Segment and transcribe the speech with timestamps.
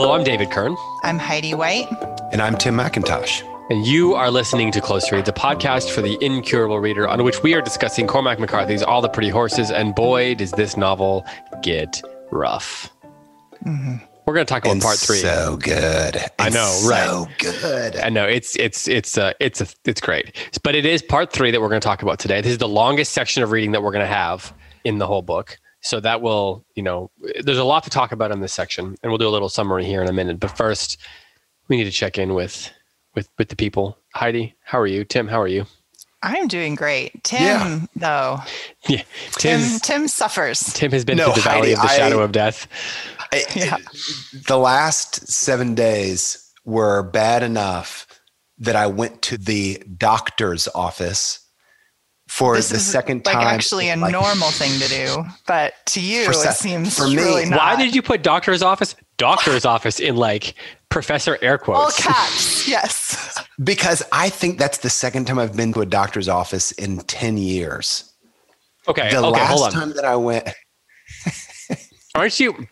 [0.00, 0.78] Hello, I'm David Kern.
[1.02, 1.86] I'm Heidi White.
[2.32, 3.42] And I'm Tim McIntosh.
[3.68, 7.42] And you are listening to Close Read, the podcast for the incurable reader, on which
[7.42, 9.70] we are discussing Cormac McCarthy's All the Pretty Horses.
[9.70, 11.26] And boy, does this novel
[11.60, 12.00] get
[12.30, 12.90] rough.
[13.66, 13.96] Mm-hmm.
[14.24, 15.18] We're going to talk about and part three.
[15.18, 16.16] So good.
[16.16, 17.06] It's I know, right?
[17.06, 17.28] So
[17.60, 17.96] good.
[17.96, 20.34] I know it's it's it's uh, it's a, it's great.
[20.62, 22.40] But it is part three that we're going to talk about today.
[22.40, 25.20] This is the longest section of reading that we're going to have in the whole
[25.20, 25.58] book.
[25.82, 27.10] So that will, you know,
[27.42, 29.84] there's a lot to talk about in this section, and we'll do a little summary
[29.84, 30.38] here in a minute.
[30.38, 30.98] But first,
[31.68, 32.70] we need to check in with
[33.14, 33.96] with with the people.
[34.14, 35.04] Heidi, how are you?
[35.04, 35.66] Tim, how are you?
[36.22, 37.24] I'm doing great.
[37.24, 37.80] Tim, yeah.
[37.96, 38.38] though.
[38.88, 39.02] Yeah.
[39.32, 40.60] Tim Tim suffers.
[40.74, 42.66] Tim has been no, through the valley Heidi, of the shadow I, of death.
[43.32, 43.76] I, yeah.
[44.46, 48.06] The last seven days were bad enough
[48.58, 51.39] that I went to the doctor's office
[52.30, 53.44] for this the second like time.
[53.44, 57.16] Like actually a like, normal thing to do, but to you it seems for me.
[57.16, 57.58] Really not.
[57.58, 60.54] Why did you put doctor's office, doctor's office in like
[60.90, 62.06] professor air quotes?
[62.06, 63.44] All caps, yes.
[63.62, 67.36] Because I think that's the second time I've been to a doctor's office in ten
[67.36, 68.10] years.
[68.88, 69.10] Okay.
[69.10, 70.48] The okay, last time that I went.
[72.14, 72.66] Aren't you?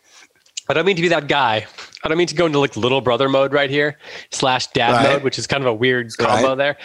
[0.69, 1.67] I don't mean to be that guy.
[2.05, 3.99] I don't mean to go into like little brother mode right here,
[4.31, 5.13] slash dad right.
[5.15, 6.55] mode, which is kind of a weird combo right.
[6.57, 6.77] there.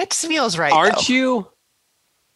[0.00, 0.72] It feels right.
[0.72, 1.14] Aren't though.
[1.14, 1.48] you?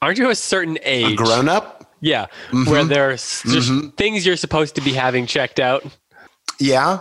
[0.03, 1.13] Aren't you a certain age?
[1.13, 1.97] A grown up?
[2.01, 2.71] Yeah, mm-hmm.
[2.71, 3.89] where there's just mm-hmm.
[3.91, 5.83] things you're supposed to be having checked out.
[6.61, 7.01] Yeah.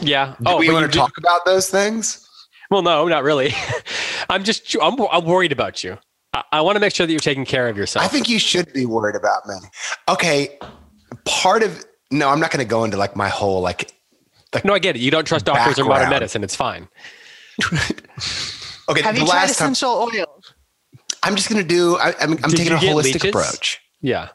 [0.00, 0.36] Yeah.
[0.38, 2.24] Do oh, we want to talk do- about those things?
[2.70, 3.52] Well, no, not really.
[4.30, 5.98] I'm just I'm, I'm worried about you.
[6.32, 8.04] I, I want to make sure that you're taking care of yourself.
[8.04, 9.56] I think you should be worried about me.
[10.08, 10.58] Okay,
[11.24, 13.92] part of no, I'm not going to go into like my whole like.
[14.54, 15.00] like no, I get it.
[15.00, 15.88] You don't trust doctors background.
[15.88, 16.44] or modern medicine.
[16.44, 16.88] It's fine.
[18.88, 19.02] Okay.
[19.02, 20.54] Have you tried essential time, oils?
[21.22, 23.24] I'm just going to do, I, am taking a holistic leeches?
[23.24, 23.80] approach.
[24.00, 24.28] Yeah.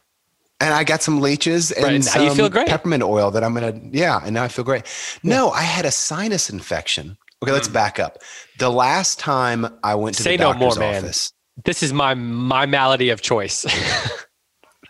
[0.60, 2.68] And I got some leeches and right, some you feel great.
[2.68, 4.20] peppermint oil that I'm going to, yeah.
[4.24, 4.84] And now I feel great.
[5.24, 5.60] No, yeah.
[5.60, 7.18] I had a sinus infection.
[7.44, 7.74] Okay, let's mm.
[7.74, 8.20] back up.
[8.60, 11.34] The last time I went to Say the doctor's no more, office.
[11.58, 11.64] Man.
[11.66, 13.58] This is my my malady of choice.
[13.58, 14.00] same,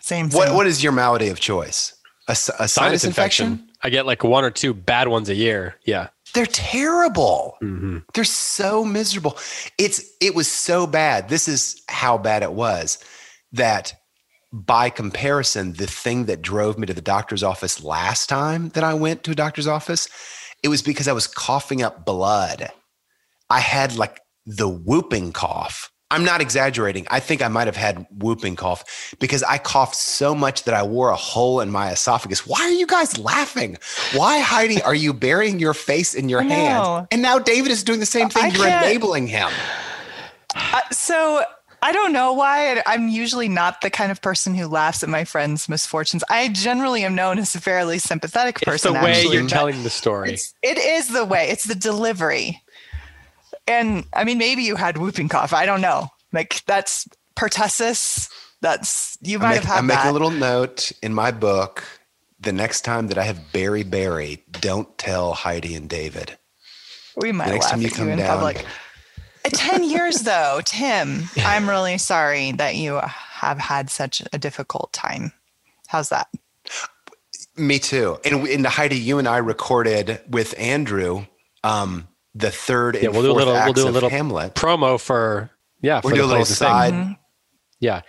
[0.00, 0.30] same.
[0.30, 1.96] What what is your malady of choice?
[2.28, 3.46] A, a sinus, sinus infection?
[3.46, 3.74] infection?
[3.82, 5.74] I get like one or two bad ones a year.
[5.84, 6.08] Yeah.
[6.34, 7.56] They're terrible.
[7.62, 7.98] Mm-hmm.
[8.12, 9.38] They're so miserable.
[9.78, 11.28] It's it was so bad.
[11.28, 12.98] This is how bad it was
[13.52, 13.94] that
[14.52, 18.94] by comparison, the thing that drove me to the doctor's office last time that I
[18.94, 20.08] went to a doctor's office,
[20.62, 22.70] it was because I was coughing up blood.
[23.50, 27.08] I had like the whooping cough I'm not exaggerating.
[27.10, 30.84] I think I might have had whooping cough because I coughed so much that I
[30.84, 32.46] wore a hole in my esophagus.
[32.46, 33.78] Why are you guys laughing?
[34.12, 37.08] Why, Heidi, are you burying your face in your hands?
[37.10, 38.44] And now David is doing the same thing.
[38.44, 38.86] I You're can't.
[38.86, 39.50] enabling him.
[40.54, 41.42] Uh, so
[41.82, 42.82] I don't know why.
[42.86, 46.24] I'm usually not the kind of person who laughs at my friends' misfortunes.
[46.30, 48.94] I generally am known as a fairly sympathetic person.
[48.94, 50.38] It's the way actually, you're telling the story.
[50.62, 51.50] It is the way.
[51.50, 52.62] It's the delivery.
[53.66, 55.52] And I mean, maybe you had whooping cough.
[55.52, 56.08] I don't know.
[56.32, 58.30] Like that's pertussis.
[58.60, 59.94] That's you might make, have had I'm that.
[59.96, 61.84] making a little note in my book.
[62.40, 66.36] The next time that I have Barry Barry, don't tell Heidi and David.
[67.16, 68.38] We might the next time you come you down.
[68.38, 68.66] Public.
[69.44, 71.22] Uh, Ten years though, Tim.
[71.38, 75.32] I'm really sorry that you have had such a difficult time.
[75.86, 76.28] How's that?
[77.56, 78.18] Me too.
[78.24, 81.26] And, and Heidi, you and I recorded with Andrew
[81.62, 85.00] um, the third and yeah, we'll do a little, we'll do a little Hamlet promo
[85.00, 85.50] for
[85.80, 86.00] yeah.
[86.02, 86.92] We'll do a little side.
[86.92, 87.12] Mm-hmm.
[87.80, 88.02] Yeah,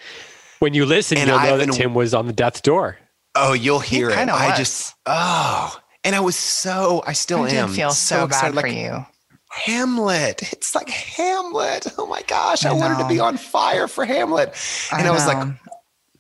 [0.60, 2.98] when you listen, and you'll know that Tim was on the death's door.
[3.36, 4.18] Oh, you'll hear it.
[4.18, 4.58] I was.
[4.58, 7.70] just oh, and I was so I still I am.
[7.70, 9.06] feel so, so bad like, for you.
[9.50, 10.54] Hamlet.
[10.54, 11.88] It's like Hamlet.
[11.98, 14.54] Oh my gosh, I, I wanted to be on fire for Hamlet.
[14.92, 15.48] And I, I was like,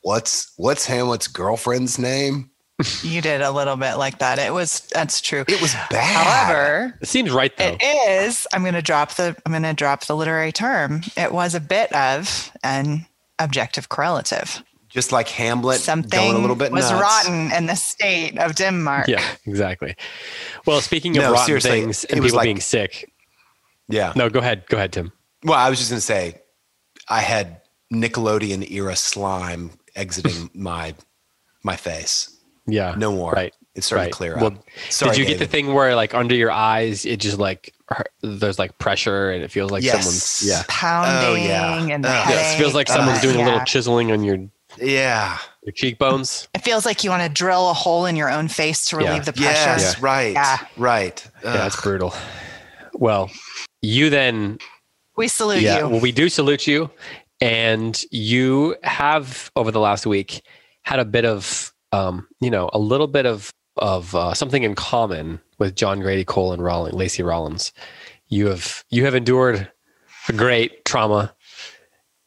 [0.01, 2.49] what's what's Hamlet's girlfriend's name?
[3.03, 4.39] You did a little bit like that.
[4.39, 5.45] It was that's true.
[5.47, 6.47] It was bad.
[6.47, 7.77] However, it seems right though.
[7.79, 8.45] It is.
[8.53, 11.01] I'm going to drop the I'm going to drop the literary term.
[11.15, 13.05] It was a bit of an
[13.39, 14.63] objective correlative.
[14.89, 17.01] Just like Hamlet, something going a little bit was nuts.
[17.01, 19.07] rotten in the state of Denmark.
[19.09, 19.95] Yeah, exactly.
[20.65, 23.11] Well, speaking of no, rotten things and people like, being sick.
[23.89, 24.13] Yeah.
[24.15, 24.65] No, go ahead.
[24.67, 25.11] Go ahead, Tim.
[25.43, 26.41] Well, I was just going to say,
[27.09, 27.61] I had
[27.93, 30.95] Nickelodeon era slime exiting my
[31.63, 32.34] my face.
[32.67, 32.95] Yeah.
[32.97, 33.31] No more.
[33.31, 33.53] Right.
[33.75, 34.11] It's starting right.
[34.11, 34.63] to clear well, up.
[34.89, 35.39] Sorry, did you David.
[35.39, 37.73] get the thing where like under your eyes it just like
[38.21, 40.03] there's like pressure and it feels like yes.
[40.03, 41.93] someone's yeah pounding oh, yeah.
[41.93, 43.43] and the uh, yes, it feels like someone's uh, doing yeah.
[43.43, 44.39] a little chiseling on your
[44.77, 46.47] yeah your cheekbones.
[46.53, 49.13] It feels like you want to drill a hole in your own face to relieve
[49.13, 49.19] yeah.
[49.19, 49.81] the pressure.
[49.81, 50.33] Yes, right.
[50.33, 50.57] Yeah.
[50.77, 51.25] Right.
[51.25, 51.41] Ugh.
[51.43, 52.13] Yeah, that's brutal.
[52.93, 53.29] Well,
[53.81, 54.59] you then
[55.17, 55.89] we salute yeah, you.
[55.89, 56.89] Well, we do salute you.
[57.41, 60.41] And you have over the last week
[60.83, 64.75] had a bit of um, you know, a little bit of of uh, something in
[64.75, 67.71] common with John Grady Cole and Rawlings, Lacey Rawlins.
[68.27, 69.71] You have you have endured
[70.27, 71.33] a great trauma,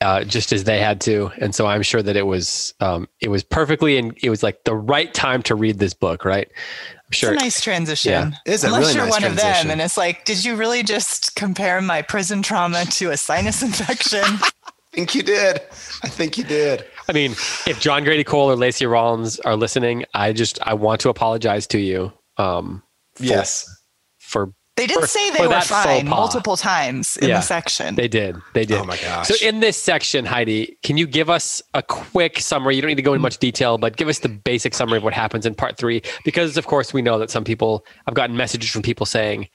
[0.00, 3.28] uh, just as they had to, and so I'm sure that it was um, it
[3.28, 6.48] was perfectly and it was like the right time to read this book, right?
[6.48, 7.32] I'm sure.
[7.32, 8.12] It's a nice transition.
[8.12, 8.30] Yeah.
[8.46, 9.50] It's Unless really you're nice one transition.
[9.50, 13.16] of them, and it's like, did you really just compare my prison trauma to a
[13.16, 14.24] sinus infection?
[14.24, 14.50] I
[14.92, 15.60] think you did.
[16.02, 16.84] I think you did.
[17.08, 17.32] I mean,
[17.66, 21.66] if John Grady Cole or Lacey Rawlins are listening, I just I want to apologize
[21.68, 22.12] to you.
[22.36, 22.82] Um,
[23.16, 23.82] for, yes,
[24.18, 27.96] for they did for, say they were fine multiple times in yeah, the section.
[27.96, 28.36] They did.
[28.54, 28.78] They did.
[28.78, 29.26] Oh my gosh.
[29.26, 32.76] So in this section, Heidi, can you give us a quick summary?
[32.76, 35.02] You don't need to go into much detail, but give us the basic summary of
[35.02, 36.02] what happens in part three.
[36.24, 39.48] Because of course we know that some people I've gotten messages from people saying,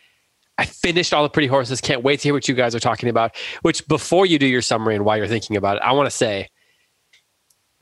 [0.57, 1.79] I finished all the pretty horses.
[1.79, 3.33] Can't wait to hear what you guys are talking about.
[3.61, 6.15] Which before you do your summary and why you're thinking about it, I want to
[6.15, 6.49] say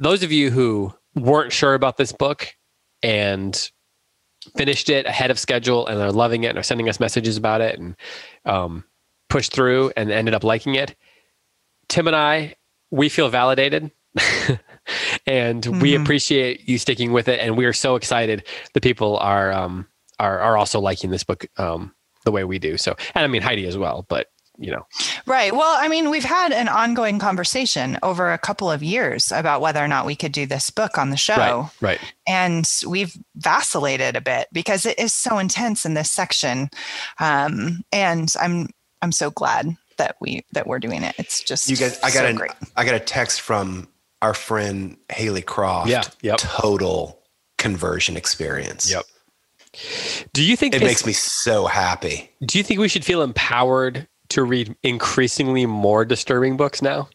[0.02, 2.48] those of you who weren't sure about this book
[3.04, 3.72] and
[4.58, 7.62] finished it ahead of schedule and are loving it and are sending us messages about
[7.62, 7.96] it and
[8.46, 8.84] um,
[9.30, 10.96] pushed through and ended up liking it,
[11.88, 12.56] Tim and I,
[12.90, 13.92] we feel validated.
[15.28, 15.80] and mm-hmm.
[15.80, 19.88] we appreciate you sticking with it and we are so excited the people are um
[20.20, 21.94] are are also liking this book um
[22.26, 24.28] the way we do so and i mean heidi as well but
[24.58, 24.86] you know.
[25.26, 25.54] Right.
[25.54, 29.84] Well, I mean, we've had an ongoing conversation over a couple of years about whether
[29.84, 31.70] or not we could do this book on the show.
[31.82, 32.00] Right.
[32.00, 32.14] right.
[32.28, 36.70] And we've vacillated a bit because it is so intense in this section.
[37.20, 38.70] Um, and I'm
[39.02, 41.16] I'm so glad that we that we're doing it.
[41.18, 42.00] It's just you guys.
[42.00, 42.52] I got so a great.
[42.76, 43.88] I got a text from
[44.22, 45.90] our friend Haley Croft.
[45.90, 46.04] Yeah.
[46.22, 46.38] Yep.
[46.38, 47.20] Total
[47.58, 48.92] conversion experience.
[48.92, 49.06] Yep.
[50.34, 52.30] Do you think it makes me so happy?
[52.46, 57.10] Do you think we should feel empowered to read increasingly more disturbing books now?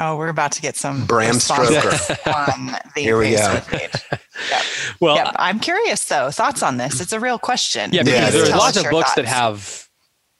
[0.00, 1.88] Oh, we're about to get some Bram Stoker
[2.30, 3.60] on the Here we go.
[3.66, 3.90] Page.
[4.12, 4.62] Yep.
[5.00, 5.34] Well, yep.
[5.36, 6.30] I'm curious though.
[6.30, 7.00] Thoughts on this?
[7.00, 7.90] It's a real question.
[7.92, 9.14] Yeah, because yeah, there's lots of books thoughts.
[9.16, 9.88] that have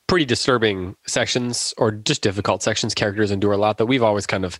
[0.07, 2.93] pretty disturbing sections or just difficult sections.
[2.93, 4.59] Characters endure a lot that we've always kind of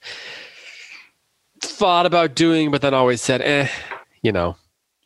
[1.62, 3.70] thought about doing, but then always said, "eh,"
[4.22, 4.58] you know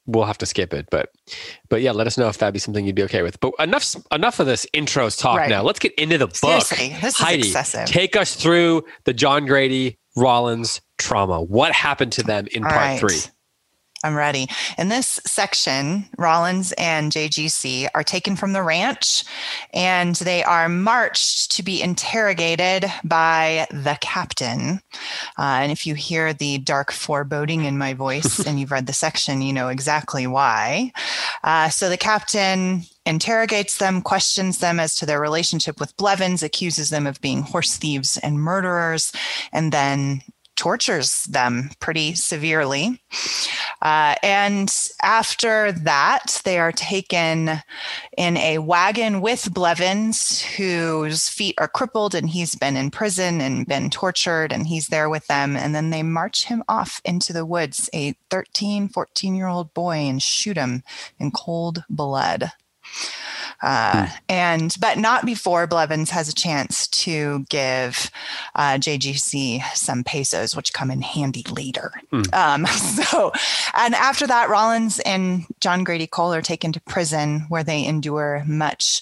[0.05, 0.88] we'll have to skip it.
[0.89, 1.11] But
[1.69, 3.39] but yeah, let us know if that'd be something you'd be okay with.
[3.39, 5.50] But enough enough of this intros talk right.
[5.50, 5.63] now.
[5.63, 6.35] Let's get into the book.
[6.35, 7.85] Seriously, this Heidi, is excessive.
[7.85, 11.41] take us through the John Grady Rawlins trauma.
[11.41, 13.00] What happened to them in All part right.
[13.00, 13.19] three?
[14.03, 14.50] I'm ready.
[14.77, 19.23] In this section, Rawlins and JGC are taken from the ranch
[19.73, 24.81] and they are marched to be interrogated by the captain.
[25.39, 28.94] Uh, and if you hear the dark foreboding in my voice and you've read the
[28.94, 30.91] section, you know exactly why.
[31.41, 36.89] Uh, so the captain interrogates them, questions them as to their relationship with Blevins, accuses
[36.89, 39.13] them of being horse thieves and murderers,
[39.53, 40.21] and then
[40.55, 43.01] tortures them pretty severely.
[43.81, 47.62] Uh, and after that, they are taken
[48.17, 53.67] in a wagon with Blevins, whose feet are crippled, and he's been in prison and
[53.67, 55.57] been tortured, and he's there with them.
[55.57, 59.98] And then they march him off into the woods, a 13, 14 year old boy,
[59.98, 60.83] and shoot him
[61.19, 62.51] in cold blood.
[63.63, 64.13] Uh, hmm.
[64.27, 68.12] and but not before Blevins has a chance to give
[68.55, 71.93] uh, JGC some pesos, which come in handy later.
[72.12, 72.34] Mm.
[72.34, 72.65] Um,
[73.05, 73.32] so,
[73.74, 78.43] and after that, Rawlins and John Grady Cole are taken to prison where they endure
[78.46, 79.01] much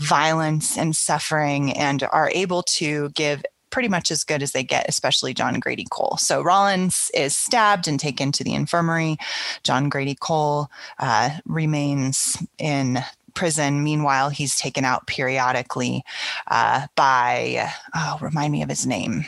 [0.00, 4.88] violence and suffering and are able to give pretty much as good as they get,
[4.88, 6.16] especially John Grady Cole.
[6.18, 9.16] So Rawlins is stabbed and taken to the infirmary.
[9.64, 10.68] John Grady Cole
[10.98, 13.02] uh, remains in
[13.34, 13.82] prison.
[13.82, 16.04] Meanwhile, he's taken out periodically
[16.48, 19.24] uh, by, oh, remind me of his name,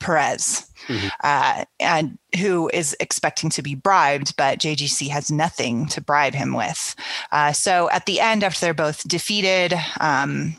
[0.00, 1.08] Perez, mm-hmm.
[1.24, 6.54] uh, and who is expecting to be bribed, but JGC has nothing to bribe him
[6.54, 6.94] with.
[7.32, 10.56] Uh, so at the end, after they're both defeated, um,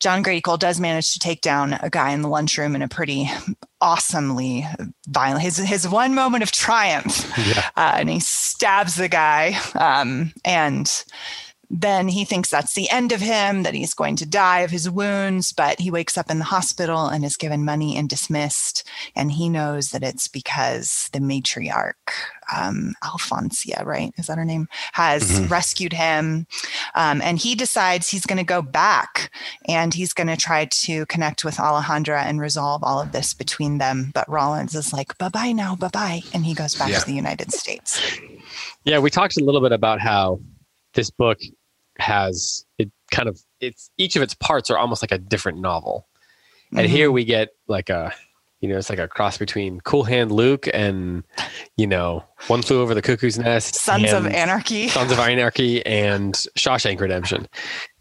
[0.00, 2.88] John Grady Cole does manage to take down a guy in the lunchroom in a
[2.88, 3.30] pretty
[3.80, 4.66] awesomely
[5.08, 5.42] violent.
[5.42, 7.70] His his one moment of triumph, yeah.
[7.76, 11.04] uh, and he stabs the guy, um, and
[11.76, 14.88] then he thinks that's the end of him, that he's going to die of his
[14.88, 15.52] wounds.
[15.52, 18.88] But he wakes up in the hospital and is given money and dismissed.
[19.16, 21.94] And he knows that it's because the matriarch,
[22.56, 24.12] um, Alfonsia, right?
[24.16, 24.68] Is that her name?
[24.92, 25.48] Has mm-hmm.
[25.48, 26.46] rescued him.
[26.94, 29.32] Um, and he decides he's going to go back
[29.66, 33.78] and he's going to try to connect with Alejandra and resolve all of this between
[33.78, 34.12] them.
[34.14, 36.20] But Rawlins is like, bye bye now, bye bye.
[36.32, 37.00] And he goes back yeah.
[37.00, 38.00] to the United States.
[38.84, 40.38] Yeah, we talked a little bit about how
[40.92, 41.40] this book
[41.98, 46.06] has it kind of it's each of its parts are almost like a different novel.
[46.66, 46.78] Mm-hmm.
[46.78, 48.12] And here we get like a
[48.64, 51.22] you know, it's like a cross between Cool Hand Luke and,
[51.76, 56.32] you know, One Flew Over the Cuckoo's Nest, Sons of Anarchy, Sons of Anarchy, and
[56.56, 57.46] Shawshank Redemption.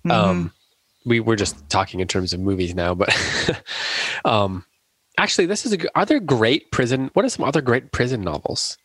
[0.06, 0.12] Mm-hmm.
[0.12, 0.54] Um,
[1.06, 3.14] we were just talking in terms of movies now, but
[4.26, 4.64] um,
[5.18, 5.98] actually, this is a.
[5.98, 7.10] Are there great prison?
[7.12, 8.78] What are some other great prison novels?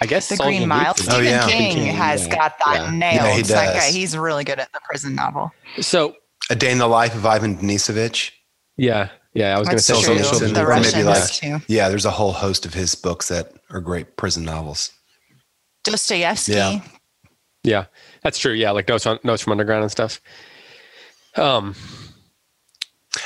[0.00, 0.94] I guess the Green Mile.
[0.94, 1.46] Stephen oh, yeah.
[1.46, 2.34] King, King, has yeah.
[2.34, 2.90] got that yeah.
[2.90, 3.14] nailed.
[3.14, 3.48] Yeah, he does.
[3.48, 5.52] That guy, he's really good at the prison novel.
[5.80, 6.16] So,
[6.50, 8.32] a day in the life of Ivan Denisovich.
[8.76, 9.54] Yeah, yeah.
[9.54, 10.16] I was going to say true.
[10.16, 11.60] the or maybe like too.
[11.68, 11.88] yeah.
[11.88, 14.90] There's a whole host of his books that are great prison novels.
[15.84, 16.52] Dostoevsky.
[16.52, 16.80] Yeah,
[17.62, 17.84] yeah,
[18.22, 18.52] that's true.
[18.52, 20.20] Yeah, like notes on notes from underground and stuff.
[21.36, 21.74] Um,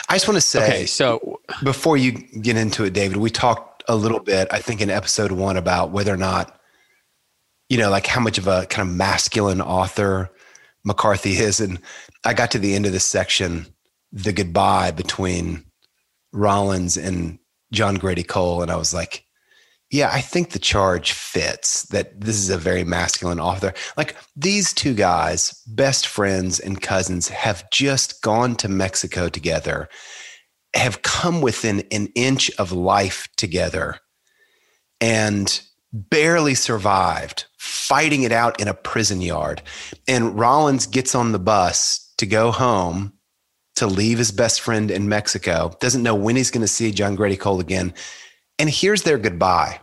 [0.08, 3.82] I just want to say, okay, so before you get into it, David, we talked
[3.88, 6.57] a little bit, I think, in episode one about whether or not
[7.68, 10.30] you know, like how much of a kind of masculine author
[10.84, 11.60] McCarthy is.
[11.60, 11.78] And
[12.25, 13.66] I got to the end of this section,
[14.12, 15.64] the goodbye between
[16.32, 17.38] Rawlins and
[17.72, 19.25] John Grady Cole, and I was like,
[19.90, 23.72] yeah, I think the charge fits that this is a very masculine author.
[23.96, 29.88] Like these two guys, best friends and cousins, have just gone to Mexico together,
[30.75, 33.98] have come within an inch of life together,
[35.00, 39.62] and barely survived fighting it out in a prison yard.
[40.07, 43.12] And Rawlins gets on the bus to go home
[43.76, 47.14] to leave his best friend in Mexico, doesn't know when he's going to see John
[47.14, 47.95] Grady Cole again.
[48.59, 49.80] And here's their goodbye.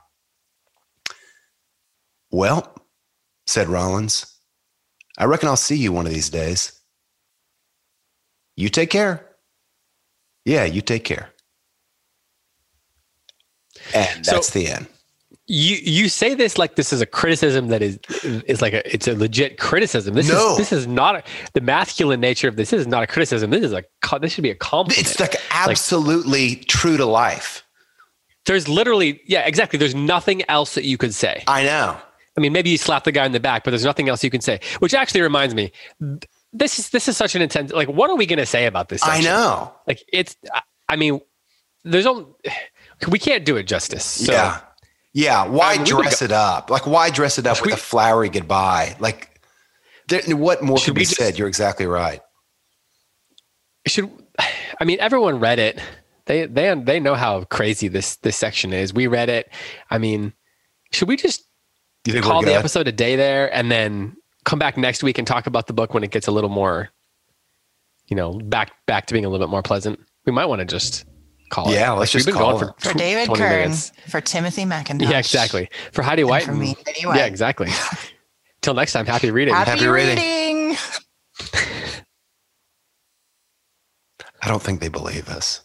[2.31, 2.75] Well,
[3.47, 4.25] said Rawlins,
[5.17, 6.79] I reckon I'll see you one of these days.
[8.57, 9.35] You take care.
[10.43, 11.29] Yeah, you take care.
[13.93, 14.87] And that's so, the end
[15.47, 19.07] you you say this like this is a criticism that is is like a it's
[19.07, 20.15] a legit criticism.
[20.15, 20.51] This no.
[20.51, 21.23] is this is not a,
[21.53, 23.51] the masculine nature of this is not a criticism.
[23.51, 23.83] This is a
[24.19, 25.07] this should be a compliment.
[25.07, 27.63] It's like absolutely like, true to life.
[28.45, 29.77] There's literally yeah exactly.
[29.77, 31.43] There's nothing else that you could say.
[31.47, 31.97] I know.
[32.37, 34.29] I mean, maybe you slap the guy in the back, but there's nothing else you
[34.29, 34.59] can say.
[34.79, 35.71] Which actually reminds me,
[36.51, 37.71] this is this is such an intense.
[37.71, 39.01] Like, what are we going to say about this?
[39.01, 39.27] Section?
[39.27, 39.73] I know.
[39.87, 40.35] Like, it's.
[40.89, 41.21] I mean,
[41.83, 42.25] there's only
[43.07, 44.03] we can't do it justice.
[44.03, 44.31] So.
[44.31, 44.61] Yeah.
[45.15, 46.69] Yeah, why um, dress it up?
[46.69, 48.97] Like, why dress it up with we, a flowery goodbye?
[48.99, 49.39] Like,
[50.09, 51.39] there, what more could be just, said?
[51.39, 52.19] You're exactly right.
[53.87, 55.79] Should I mean everyone read it?
[56.25, 58.93] They they they know how crazy this this section is.
[58.93, 59.49] We read it.
[59.89, 60.33] I mean,
[60.91, 61.45] should we just
[62.21, 65.67] call the episode a day there and then come back next week and talk about
[65.67, 66.89] the book when it gets a little more,
[68.07, 69.97] you know, back back to being a little bit more pleasant?
[70.25, 71.05] We might want to just
[71.49, 71.95] call yeah, it.
[71.97, 73.91] let's just call for, for David Kern, minutes.
[74.09, 75.09] for Timothy McIntosh.
[75.09, 75.69] Yeah, exactly.
[75.91, 76.43] For Heidi White.
[76.43, 77.69] for me, Yeah, exactly.
[78.61, 79.53] Till next time, happy reading.
[79.53, 80.17] Happy, happy reading.
[80.17, 80.77] reading.
[84.41, 85.61] I don't think they believe us.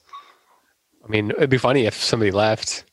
[1.04, 2.84] I mean, it'd be funny if somebody left.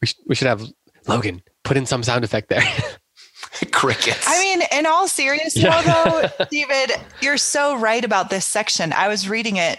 [0.00, 0.62] We, sh- we should have
[1.06, 2.62] Logan put in some sound effect there.
[3.72, 4.24] Crickets.
[4.26, 5.82] I mean, in all seriousness, yeah.
[5.82, 8.92] though, David, you're so right about this section.
[8.92, 9.78] I was reading it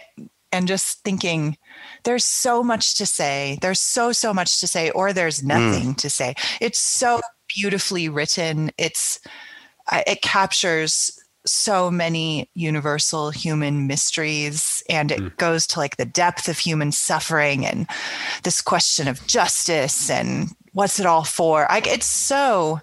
[0.52, 1.58] and just thinking,
[2.04, 3.58] there's so much to say.
[3.62, 5.48] There's so, so much to say, or there's mm.
[5.48, 5.98] nothing mm.
[5.98, 6.36] to say.
[6.60, 8.72] It's so beautifully written.
[8.78, 9.20] It's,
[9.92, 15.38] it captures so many universal human mysteries and it mm.
[15.38, 17.88] goes to like the depth of human suffering and
[18.44, 21.66] this question of justice and what's it all for.
[21.70, 22.82] Like it's so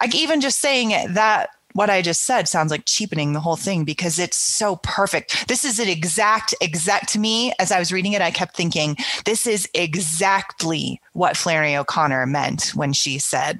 [0.00, 3.56] like even just saying it that what I just said sounds like cheapening the whole
[3.56, 5.48] thing because it's so perfect.
[5.48, 7.52] This is an exact, exact to me.
[7.58, 12.70] As I was reading it, I kept thinking, this is exactly what Flannery O'Connor meant
[12.74, 13.58] when she said,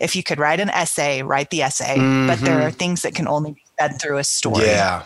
[0.00, 2.28] if you could write an essay, write the essay, mm-hmm.
[2.28, 2.78] but there are mm-hmm.
[2.78, 4.66] things that can only be said through a story.
[4.66, 5.02] Yeah.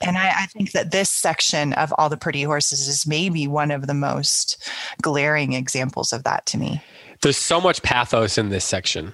[0.00, 3.72] And I, I, think that this section of All the Pretty Horses is maybe one
[3.72, 4.68] of the most
[5.02, 6.80] glaring examples of that to me.
[7.22, 9.12] There's so much pathos in this section.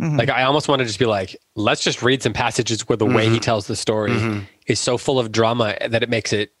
[0.00, 0.16] Mm-hmm.
[0.16, 3.04] Like I almost want to just be like, let's just read some passages where the
[3.04, 3.14] mm-hmm.
[3.14, 3.40] way he mm-hmm.
[3.40, 4.40] tells the story mm-hmm.
[4.66, 6.52] is so full of drama that it makes it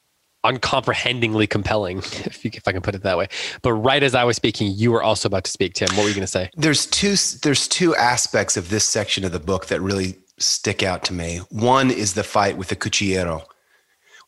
[0.44, 3.28] uncomprehendingly compelling, if, you, if I can put it that way.
[3.62, 5.88] But right as I was speaking, you were also about to speak, Tim.
[5.96, 6.50] What were you going to say?
[6.54, 7.16] There's two.
[7.42, 11.38] There's two aspects of this section of the book that really stick out to me.
[11.50, 13.44] One is the fight with the cuchillero,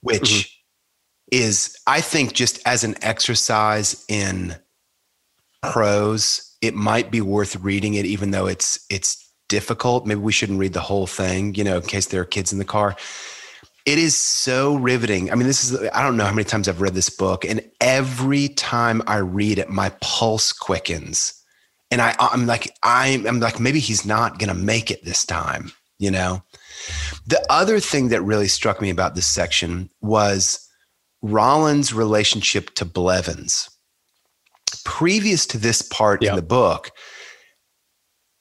[0.01, 1.37] which mm-hmm.
[1.37, 4.57] is, I think, just as an exercise in
[5.63, 10.07] prose, it might be worth reading it, even though it's it's difficult.
[10.07, 12.59] Maybe we shouldn't read the whole thing, you know, in case there are kids in
[12.59, 12.97] the car.
[13.85, 15.31] It is so riveting.
[15.31, 17.63] I mean, this is, I don't know how many times I've read this book, and
[17.81, 21.33] every time I read it, my pulse quickens.
[21.93, 25.25] And I, I'm like, I'm, I'm like, maybe he's not going to make it this
[25.25, 25.71] time,
[26.01, 26.43] you know?
[27.29, 30.69] The other thing that really struck me about this section was
[31.23, 33.71] Rawlins' relationship to Blevins.
[34.85, 36.91] Previous to this part in the book,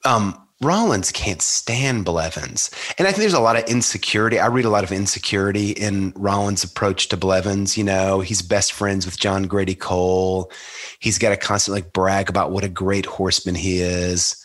[0.05, 2.72] um, Rawlins can't stand Blevins.
[2.98, 4.39] And I think there's a lot of insecurity.
[4.39, 7.77] I read a lot of insecurity in Rawlins' approach to Blevins.
[7.77, 10.51] You know, he's best friends with John Grady Cole.
[11.00, 14.41] He's got to constantly like brag about what a great horseman he is.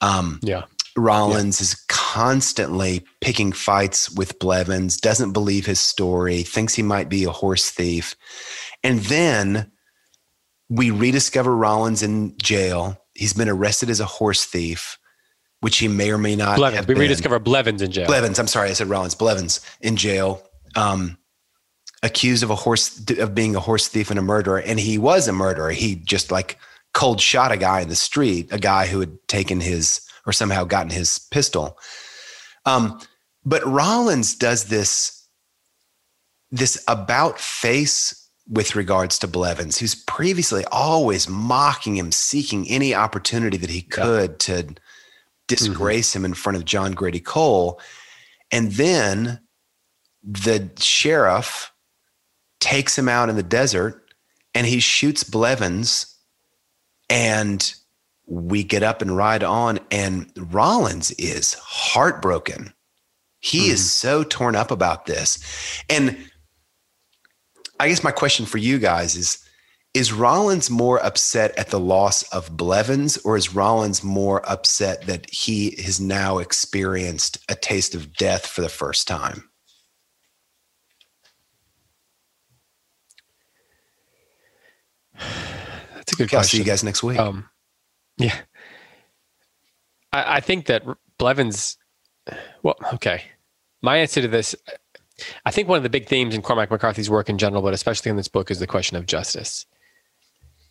[0.00, 0.64] Um, yeah.
[0.96, 1.64] Rawlins yeah.
[1.64, 7.30] is constantly picking fights with Blevins, doesn't believe his story, thinks he might be a
[7.30, 8.14] horse thief.
[8.84, 9.72] And then
[10.68, 13.00] we rediscover Rawlins in jail.
[13.14, 14.98] He's been arrested as a horse thief
[15.60, 16.76] which he may or may not Blevins.
[16.76, 17.02] have we been.
[17.02, 18.06] rediscover Blevins in jail.
[18.06, 19.14] Blevins, I'm sorry, I said Rawlins.
[19.14, 20.42] Blevins in jail,
[20.76, 21.18] um,
[22.02, 25.26] accused of a horse of being a horse thief and a murderer, and he was
[25.26, 25.70] a murderer.
[25.70, 26.58] He just like
[26.94, 30.64] cold shot a guy in the street, a guy who had taken his or somehow
[30.64, 31.78] gotten his pistol.
[32.64, 33.00] Um,
[33.44, 35.14] but Rawlins does this
[36.50, 43.58] this about face with regards to Blevins, who's previously always mocking him, seeking any opportunity
[43.58, 44.74] that he could to
[45.48, 46.20] disgrace mm-hmm.
[46.20, 47.80] him in front of John Grady Cole.
[48.50, 49.40] And then
[50.22, 51.72] the sheriff
[52.60, 54.12] takes him out in the desert
[54.54, 56.14] and he shoots Blevins
[57.10, 57.74] and
[58.26, 62.72] we get up and ride on and Rawlins is heartbroken.
[63.40, 63.72] He mm-hmm.
[63.72, 65.38] is so torn up about this.
[65.88, 66.27] And
[67.80, 69.44] I guess my question for you guys is
[69.94, 75.28] is Rawlins more upset at the loss of Blevins, or is Rawlins more upset that
[75.30, 79.48] he has now experienced a taste of death for the first time?
[85.18, 86.38] That's a good okay, question.
[86.38, 87.18] I'll see you guys next week.
[87.18, 87.48] Um,
[88.18, 88.36] yeah.
[90.12, 90.84] I, I think that
[91.18, 91.78] Blevins,
[92.62, 93.22] well, okay.
[93.80, 94.54] My answer to this,
[95.44, 98.10] I think one of the big themes in Cormac McCarthy's work in general, but especially
[98.10, 99.66] in this book, is the question of justice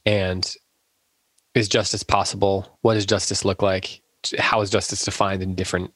[0.06, 0.54] and
[1.54, 2.78] is justice possible?
[2.82, 4.02] What does justice look like?
[4.38, 5.92] How is justice defined in different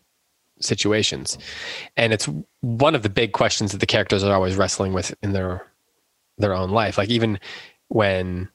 [0.59, 1.37] situations?
[1.97, 2.27] And it's
[2.61, 5.65] one of the big questions that the characters are always wrestling with in their
[6.37, 6.97] their own life.
[6.97, 7.39] Like even
[7.87, 8.49] when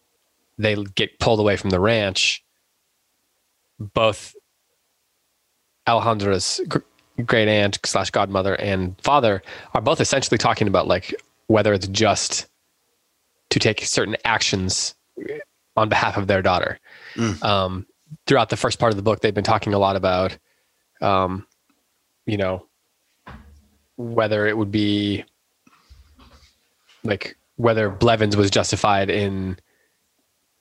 [0.58, 2.44] they get pulled away from the ranch,
[3.78, 4.34] both
[5.86, 6.60] Alejandra's
[7.24, 9.42] great aunt slash godmother and father
[9.74, 11.14] are both essentially talking about like
[11.46, 12.46] whether it's just
[13.50, 14.94] to take certain actions
[15.76, 16.78] on behalf of their daughter.
[17.14, 17.42] Mm.
[17.42, 17.86] Um,
[18.26, 20.36] throughout the first part of the book, they've been talking a lot about,
[21.00, 21.46] um,
[22.26, 22.66] you know,
[23.96, 25.24] whether it would be
[27.04, 29.58] like whether Blevins was justified in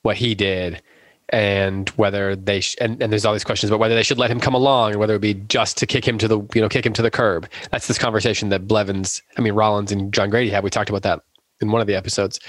[0.04, 0.82] what he did
[1.30, 4.30] and whether they sh- and, and there's all these questions about whether they should let
[4.30, 6.62] him come along or whether it would be just to kick him to the you
[6.62, 10.14] know kick him to the curb that's this conversation that blevins i mean rawlins and
[10.14, 11.22] john grady had we talked about that
[11.62, 12.40] in one of the episodes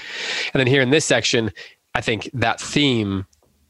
[0.53, 1.51] and then here in this section
[1.97, 3.25] I think that theme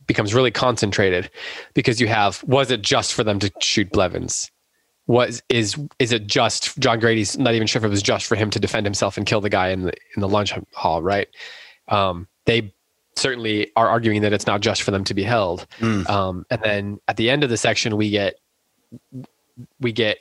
[0.06, 1.32] becomes really concentrated
[1.74, 4.52] because you have was it just for them to shoot Blevins?
[5.08, 8.36] Was is is it just John Grady's not even sure if it was just for
[8.36, 11.30] him to defend himself and kill the guy in the in the lunch hall, right?
[11.88, 12.74] Um, they
[13.18, 15.68] certainly are arguing that it's not just for them to be held.
[15.80, 16.10] Mm.
[16.10, 18.36] Um, and then at the end of the section, we get
[19.80, 20.20] we get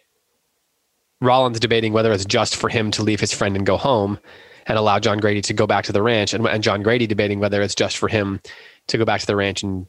[1.20, 4.18] Rawlins debating whether it's just for him to leave his friend and go home,
[4.66, 7.38] and allow John Grady to go back to the ranch, and, and John Grady debating
[7.38, 8.40] whether it's just for him
[8.88, 9.87] to go back to the ranch and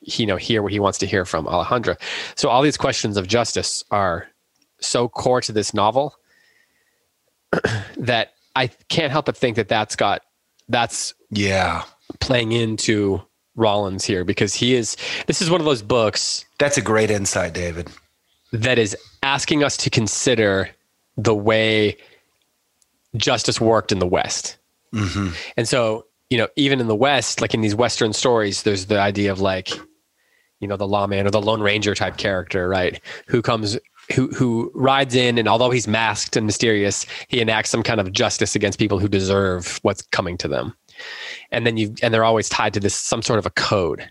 [0.00, 1.96] you know hear what he wants to hear from Alejandra.
[2.36, 4.28] So all these questions of justice are
[4.80, 6.14] so core to this novel
[7.96, 10.22] that I can't help but think that that's got
[10.68, 11.84] that's yeah
[12.20, 13.22] playing into
[13.56, 17.52] Rawlins here because he is this is one of those books that's a great insight
[17.52, 17.88] David
[18.52, 20.70] that is asking us to consider
[21.16, 21.96] the way
[23.16, 24.56] justice worked in the West.
[24.94, 25.34] Mm-hmm.
[25.56, 29.00] And so, you know, even in the West, like in these Western stories, there's the
[29.00, 29.70] idea of like,
[30.60, 33.00] you know, the lawman or the Lone Ranger type character, right?
[33.26, 33.78] Who comes,
[34.14, 38.12] who who rides in, and although he's masked and mysterious, he enacts some kind of
[38.12, 40.74] justice against people who deserve what's coming to them.
[41.50, 44.08] And then you, and they're always tied to this some sort of a code.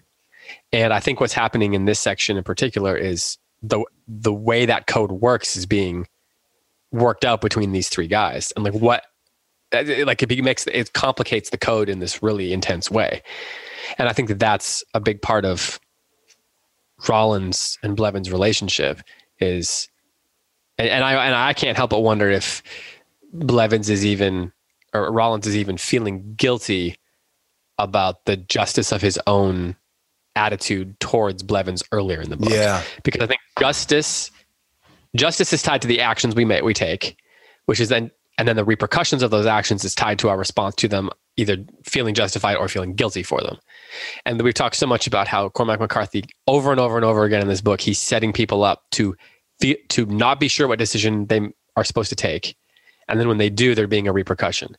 [0.72, 4.88] And I think what's happening in this section in particular is the the way that
[4.88, 6.08] code works is being
[6.92, 9.04] worked out between these three guys and like what
[9.72, 13.22] like it makes it complicates the code in this really intense way
[13.98, 15.80] and i think that that's a big part of
[17.08, 19.02] rawlins and blevins relationship
[19.40, 19.88] is
[20.80, 22.64] and, and i and i can't help but wonder if
[23.32, 24.52] blevins is even
[24.94, 26.96] or rawlins is even feeling guilty
[27.78, 29.76] about the justice of his own
[30.36, 32.84] attitude towards blevins earlier in the book Yeah.
[33.04, 34.32] because i think justice
[35.16, 37.18] justice is tied to the actions we make we take
[37.66, 40.76] which is then and then the repercussions of those actions is tied to our response
[40.76, 43.58] to them either feeling justified or feeling guilty for them
[44.26, 47.42] and we've talked so much about how cormac mccarthy over and over and over again
[47.42, 49.16] in this book he's setting people up to
[49.90, 52.56] to not be sure what decision they are supposed to take
[53.10, 54.76] and then when they do there being a repercussion.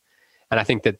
[0.50, 0.96] And i think that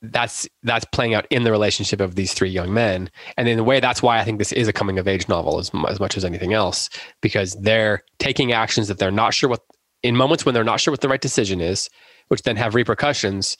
[0.00, 3.10] that's that's playing out in the relationship of these three young men.
[3.36, 5.58] And in a way that's why i think this is a coming of age novel
[5.58, 6.88] as, as much as anything else
[7.20, 9.62] because they're taking actions that they're not sure what
[10.02, 11.88] in moments when they're not sure what the right decision is
[12.28, 13.56] which then have repercussions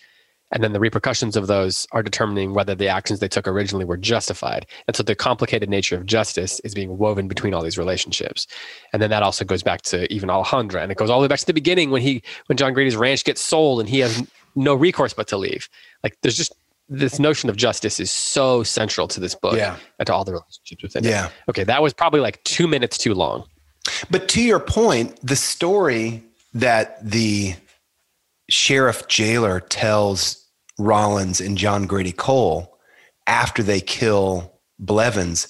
[0.50, 3.96] and then the repercussions of those are determining whether the actions they took originally were
[3.96, 4.66] justified.
[4.86, 8.46] And so the complicated nature of justice is being woven between all these relationships.
[8.92, 11.28] And then that also goes back to even alejandra and it goes all the way
[11.28, 14.26] back to the beginning when he when john grady's ranch gets sold and he has
[14.56, 15.68] no recourse but to leave.
[16.02, 16.54] Like there's just
[16.88, 19.76] this notion of justice is so central to this book Yeah.
[19.98, 21.10] and to all the relationships within it.
[21.10, 21.28] Yeah.
[21.50, 23.44] okay that was probably like two minutes too long.
[24.10, 26.22] But to your point, the story
[26.54, 27.54] that the
[28.48, 30.46] sheriff jailer tells
[30.78, 32.78] Rawlins and John Grady Cole
[33.26, 35.48] after they kill Blevins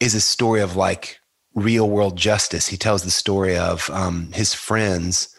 [0.00, 1.20] is a story of like
[1.54, 2.66] real world justice.
[2.66, 5.36] He tells the story of um, his friends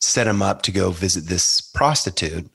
[0.00, 2.48] set him up to go visit this prostitute,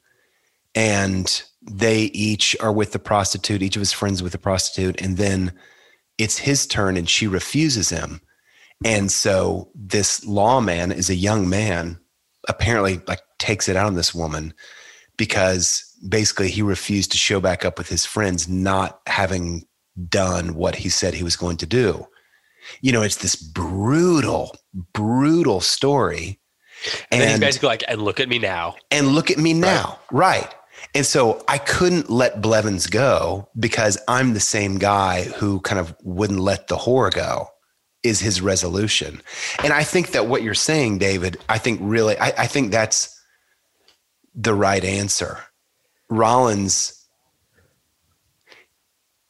[0.74, 5.18] and they each are with the prostitute, each of his friends with the prostitute, and
[5.18, 5.52] then
[6.18, 8.22] it's his turn and she refuses him.
[8.86, 12.00] And so this lawman is a young man,
[12.48, 14.54] apparently like takes it out on this woman
[15.18, 19.66] because basically he refused to show back up with his friends, not having
[20.10, 22.08] done what he said he was going to do.
[22.82, 24.56] You know, it's this brutal,
[24.94, 26.40] brutal story.
[27.12, 30.00] and, then he's basically like and look at me now and look at me now.
[30.12, 30.54] Right.
[30.96, 35.96] And so I couldn't let Blevins go because I'm the same guy who kind of
[36.04, 37.48] wouldn't let the whore go,
[38.04, 39.22] is his resolution.
[39.64, 43.20] And I think that what you're saying, David, I think really, I, I think that's
[44.36, 45.40] the right answer.
[46.10, 47.08] Rawlins,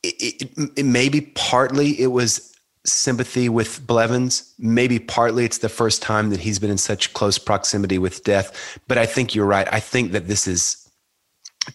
[0.01, 2.53] it, it, it maybe partly it was
[2.85, 4.53] sympathy with Blevins.
[4.57, 8.79] Maybe partly it's the first time that he's been in such close proximity with death.
[8.87, 9.67] But I think you're right.
[9.71, 10.79] I think that this is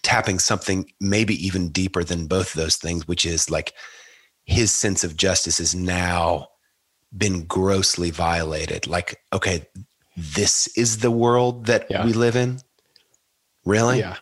[0.03, 3.73] tapping something maybe even deeper than both of those things, which is like
[4.45, 6.47] his sense of justice is now
[7.15, 8.87] been grossly violated.
[8.87, 9.67] Like, okay,
[10.15, 12.05] this is the world that Yeah.
[12.05, 12.59] we live in.
[13.65, 13.99] Really?
[13.99, 14.17] Yeah.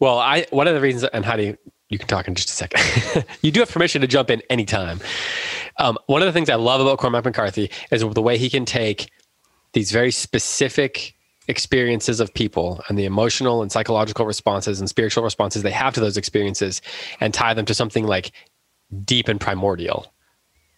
[0.00, 1.58] Well, I one of the reasons, and Heidi, you
[1.90, 3.24] you can talk in just a second.
[3.42, 5.00] you do have permission to jump in anytime.
[5.78, 8.64] Um, one of the things I love about Cormac McCarthy is the way he can
[8.64, 9.10] take
[9.74, 11.14] these very specific
[11.46, 16.00] experiences of people and the emotional and psychological responses and spiritual responses they have to
[16.00, 16.80] those experiences
[17.20, 18.32] and tie them to something like
[19.04, 20.12] deep and primordial,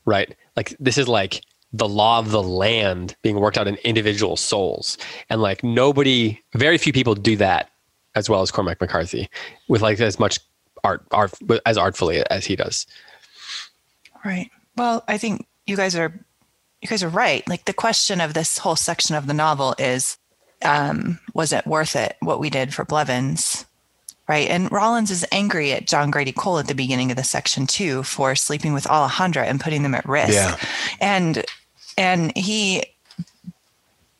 [0.06, 0.34] right?
[0.56, 1.42] Like this is like
[1.72, 4.96] the law of the land being worked out in individual souls.
[5.28, 7.70] And like nobody, very few people do that
[8.14, 9.28] as well as Cormac McCarthy
[9.68, 10.38] with like as much
[10.84, 11.34] art, art
[11.66, 12.86] as artfully as he does.
[14.24, 14.50] Right.
[14.76, 16.12] Well, I think you guys are
[16.80, 17.46] you guys are right.
[17.48, 20.18] Like the question of this whole section of the novel is
[20.62, 23.66] um, was it worth it what we did for Blevins?
[24.28, 24.48] Right.
[24.48, 28.02] And Rawlins is angry at John Grady Cole at the beginning of the section too
[28.02, 30.32] for sleeping with Alejandra and putting them at risk.
[30.32, 30.56] Yeah.
[31.00, 31.44] And
[31.96, 32.84] and he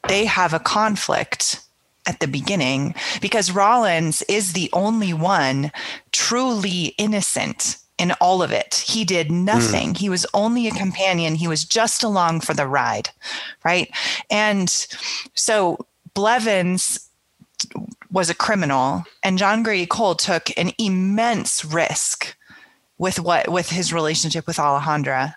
[0.09, 1.61] they have a conflict
[2.07, 5.73] at the beginning because Rawlins is the only one
[6.13, 8.85] truly innocent in all of it.
[8.87, 9.45] He did hmm.
[9.45, 9.95] nothing.
[9.95, 11.35] He was only a companion.
[11.35, 13.11] He was just along for the ride,
[13.65, 13.91] right?
[14.31, 14.69] And
[15.35, 17.06] so Blevins
[18.11, 22.37] was a criminal and John Grady Cole took an immense risk
[22.99, 25.35] with what with his relationship with Alejandra.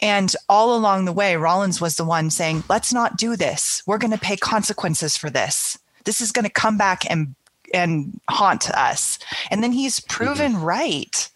[0.00, 3.82] And all along the way, Rawlins was the one saying, let's not do this.
[3.86, 5.78] We're going to pay consequences for this.
[6.04, 7.34] This is going to come back and
[7.72, 9.18] and haunt us.
[9.50, 10.24] And then he's mm-hmm.
[10.24, 11.28] proven right.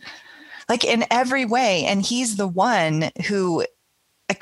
[0.68, 1.85] Like in every way.
[1.85, 3.64] And he's the one who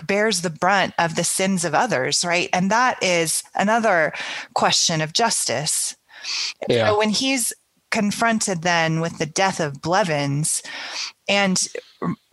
[0.06, 2.48] bears the brunt of the sins of others, right?
[2.52, 4.12] And that is another
[4.54, 5.96] question of justice.
[6.68, 6.88] Yeah.
[6.88, 7.52] So when he's
[7.90, 10.62] confronted then with the death of Blevins,
[11.28, 11.68] and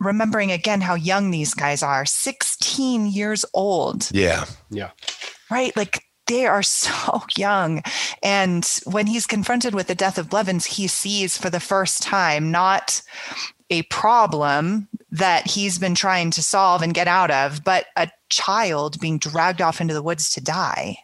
[0.00, 4.10] remembering again how young these guys are 16 years old.
[4.12, 4.46] Yeah.
[4.70, 4.90] Yeah.
[5.50, 5.76] Right?
[5.76, 7.82] Like they are so young.
[8.22, 12.50] And when he's confronted with the death of Blevins, he sees for the first time
[12.50, 13.02] not
[13.68, 19.00] a problem that he's been trying to solve and get out of, but a child
[19.00, 20.98] being dragged off into the woods to die.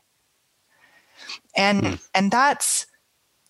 [1.56, 2.06] And mm.
[2.14, 2.86] and that's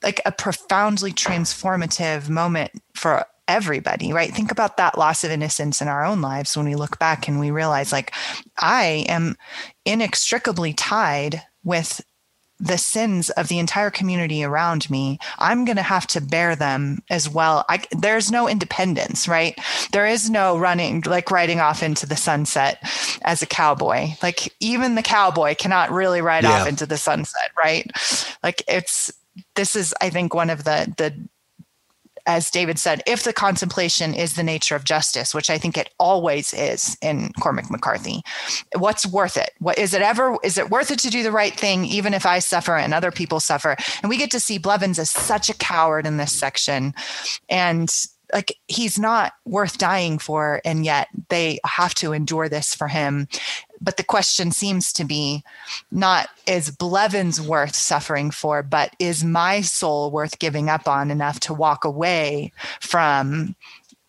[0.03, 4.33] like a profoundly transformative moment for everybody, right?
[4.33, 7.39] Think about that loss of innocence in our own lives when we look back and
[7.39, 8.13] we realize, like,
[8.59, 9.37] I am
[9.85, 12.01] inextricably tied with
[12.59, 17.03] the sins of the entire community around me i'm going to have to bear them
[17.11, 17.65] as well.
[17.69, 19.59] I, there's no independence right?
[19.93, 22.79] There is no running like riding off into the sunset
[23.23, 24.09] as a cowboy.
[24.23, 26.63] Like even the cowboy cannot really ride yeah.
[26.63, 27.91] off into the sunset right?
[28.43, 29.13] Like it's
[29.55, 31.29] this is i think one of the the
[32.27, 35.91] as David said, if the contemplation is the nature of justice, which I think it
[35.99, 38.23] always is in Cormac McCarthy,
[38.77, 39.51] what's worth it?
[39.59, 40.37] What is it ever?
[40.43, 43.11] Is it worth it to do the right thing, even if I suffer and other
[43.11, 43.77] people suffer?
[44.03, 46.95] And we get to see Blevins as such a coward in this section,
[47.49, 47.93] and
[48.33, 53.29] like he's not worth dying for and yet they have to endure this for him
[53.81, 55.43] but the question seems to be
[55.91, 61.41] not is blevins worth suffering for but is my soul worth giving up on enough
[61.41, 63.55] to walk away from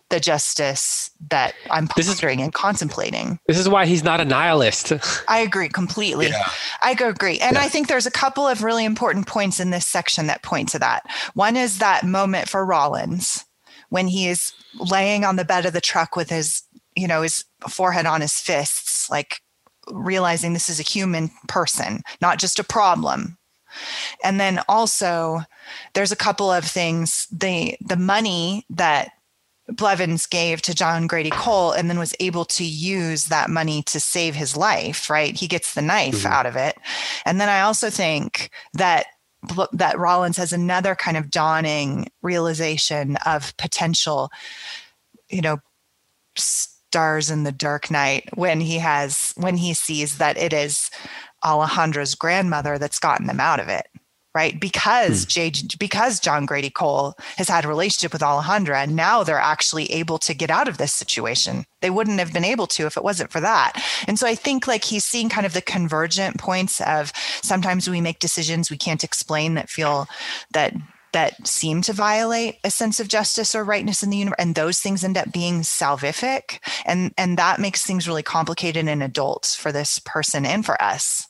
[0.10, 3.40] the justice that I'm pondering and contemplating.
[3.46, 4.94] This is why he's not a nihilist.
[5.28, 6.28] I agree completely.
[6.28, 6.50] Yeah.
[6.82, 7.40] I agree.
[7.40, 7.62] And yeah.
[7.62, 10.80] I think there's a couple of really important points in this section that point to
[10.80, 11.04] that.
[11.34, 13.44] One is that moment for Rawlins
[13.90, 16.64] when he is laying on the bed of the truck with his,
[16.96, 19.42] you know, his forehead on his fists, like
[19.92, 23.38] realizing this is a human person, not just a problem.
[24.24, 25.42] And then also
[25.94, 27.28] there's a couple of things.
[27.32, 29.12] The the money that
[29.70, 34.00] Blevins gave to John Grady Cole and then was able to use that money to
[34.00, 35.36] save his life, right?
[35.36, 36.34] He gets the knife mm-hmm.
[36.34, 36.78] out of it.
[37.26, 39.08] And then I also think that
[39.74, 44.30] that Rawlins has another kind of dawning realization of potential,
[45.30, 45.58] you know,
[46.92, 50.90] stars in the dark night when he has when he sees that it is
[51.44, 53.88] Alejandra's grandmother that's gotten them out of it
[54.38, 54.60] right?
[54.60, 55.30] Because hmm.
[55.30, 59.92] J, because John Grady Cole has had a relationship with Alejandra, and now they're actually
[59.92, 61.66] able to get out of this situation.
[61.82, 63.84] They wouldn't have been able to if it wasn't for that.
[64.08, 68.00] And so I think like he's seeing kind of the convergent points of sometimes we
[68.00, 70.08] make decisions we can't explain that feel
[70.52, 70.76] that
[71.18, 74.80] that seem to violate a sense of justice or rightness in the universe and those
[74.80, 79.72] things end up being salvific and and that makes things really complicated in adults for
[79.72, 81.28] this person and for us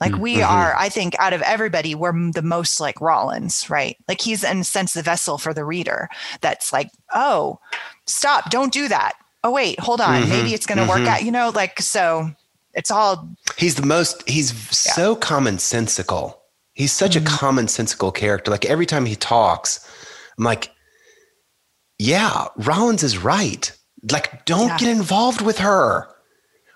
[0.00, 0.52] like we mm-hmm.
[0.52, 3.96] are, I think, out of everybody, we're the most like Rawlins, right?
[4.06, 6.10] Like he's in a sense the vessel for the reader.
[6.42, 7.58] That's like, oh,
[8.04, 9.14] stop, don't do that.
[9.42, 10.30] Oh wait, hold on, mm-hmm.
[10.30, 11.02] maybe it's going to mm-hmm.
[11.02, 11.24] work out.
[11.24, 12.30] You know, like so.
[12.74, 13.26] It's all.
[13.56, 14.28] He's the most.
[14.28, 14.92] He's yeah.
[14.92, 16.36] so commonsensical.
[16.76, 17.34] He's such a mm-hmm.
[17.34, 18.50] commonsensical character.
[18.50, 19.90] Like every time he talks,
[20.36, 20.70] I'm like,
[21.98, 23.72] yeah, Rawlins is right.
[24.12, 24.76] Like, don't yeah.
[24.76, 26.06] get involved with her.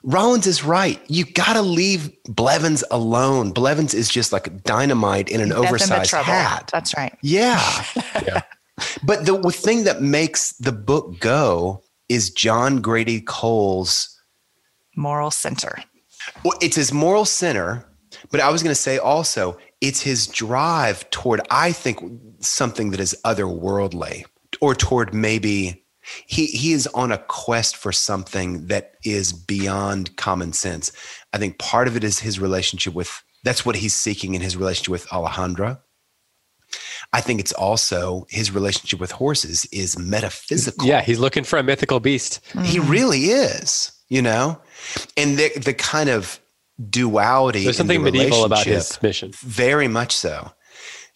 [0.02, 0.98] Rawlins is right.
[1.08, 3.52] You got to leave Blevins alone.
[3.52, 6.70] Blevins is just like dynamite in an oversized hat.
[6.72, 7.14] That's right.
[7.20, 7.84] Yeah.
[8.24, 8.40] yeah.
[9.02, 14.18] But the thing that makes the book go is John Grady Cole's
[14.96, 15.76] moral center.
[16.42, 17.84] Well, it's his moral center,
[18.30, 22.00] but I was going to say also it's his drive toward, I think,
[22.40, 24.24] something that is otherworldly
[24.60, 25.84] or toward maybe
[26.26, 30.92] he he is on a quest for something that is beyond common sense.
[31.32, 34.56] I think part of it is his relationship with that's what he's seeking in his
[34.56, 35.80] relationship with Alejandra.
[37.12, 40.86] I think it's also his relationship with horses is metaphysical.
[40.86, 42.40] Yeah, he's looking for a mythical beast.
[42.50, 42.64] Mm-hmm.
[42.64, 44.60] He really is, you know?
[45.16, 46.39] And the the kind of
[46.88, 47.64] duality.
[47.64, 49.32] There's something the medieval about his mission.
[49.34, 50.52] Very much so.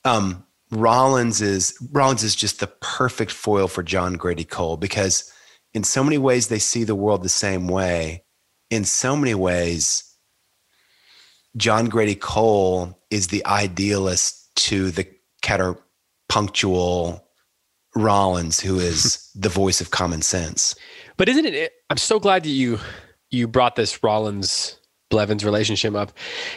[0.04, 5.32] Um, Rawlins is Rawlins is just the perfect foil for John Grady Cole because
[5.72, 8.24] in so many ways they see the world the same way.
[8.70, 10.02] In so many ways,
[11.56, 15.06] John Grady Cole is the idealist to the
[15.42, 17.20] counterpunctual
[17.94, 20.74] Rawlins, who is the voice of common sense.
[21.16, 21.72] But isn't it?
[21.90, 22.80] I'm so glad that you
[23.30, 24.78] you brought this Rawlins
[25.10, 26.12] Blevins relationship up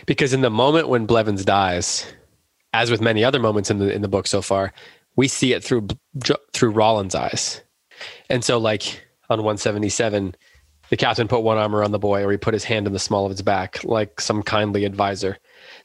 [0.05, 2.05] because in the moment when Blevins dies,
[2.73, 4.73] as with many other moments in the in the book so far,
[5.15, 5.87] we see it through
[6.53, 7.61] through Rawlins' eyes.
[8.29, 10.35] And so, like on 177,
[10.89, 12.99] The captain put one arm around the boy, or he put his hand in the
[12.99, 15.37] small of his back, like some kindly adviser.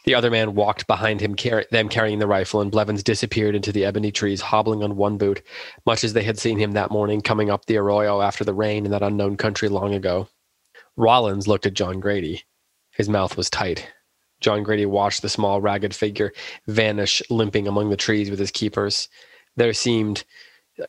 [0.05, 3.73] The other man walked behind him, car- them carrying the rifle, and Blevins disappeared into
[3.73, 5.43] the ebony trees, hobbling on one boot,
[5.87, 8.85] much as they had seen him that morning coming up the arroyo after the rain
[8.85, 10.29] in that unknown country long ago.
[10.97, 12.45] Rawlins looked at John Grady.
[13.03, 13.89] His mouth was tight.
[14.41, 16.33] John Grady watched the small, ragged figure
[16.69, 19.09] vanish, limping among the trees with his keepers.
[19.57, 20.23] There seemed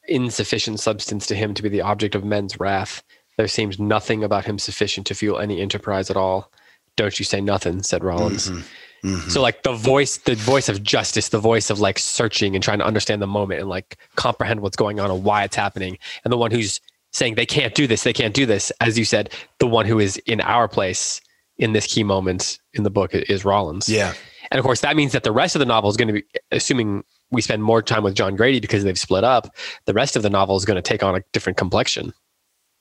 [0.08, 3.02] insufficient substance to him to be the object of men's wrath.
[3.38, 6.52] There seemed nothing about him sufficient to fuel any enterprise at all.
[6.98, 8.52] Don't you say nothing, said Rawlins.
[8.52, 9.08] Mm-hmm.
[9.08, 9.30] Mm-hmm.
[9.32, 12.78] So like the voice, the voice of justice, the voice of like searching and trying
[12.78, 15.98] to understand the moment and like comprehend what's going on and why it's happening.
[16.24, 19.04] And the one who's saying they can't do this, they can't do this, as you
[19.04, 21.20] said, the one who is in our place
[21.64, 23.88] in this key moment in the book is Rawlins.
[23.88, 24.14] Yeah.
[24.52, 26.24] And of course, that means that the rest of the novel is going to be,
[26.52, 30.24] assuming we spend more time with John Grady because they've split up, the rest of
[30.24, 32.14] the novel is going to take on a different complexion.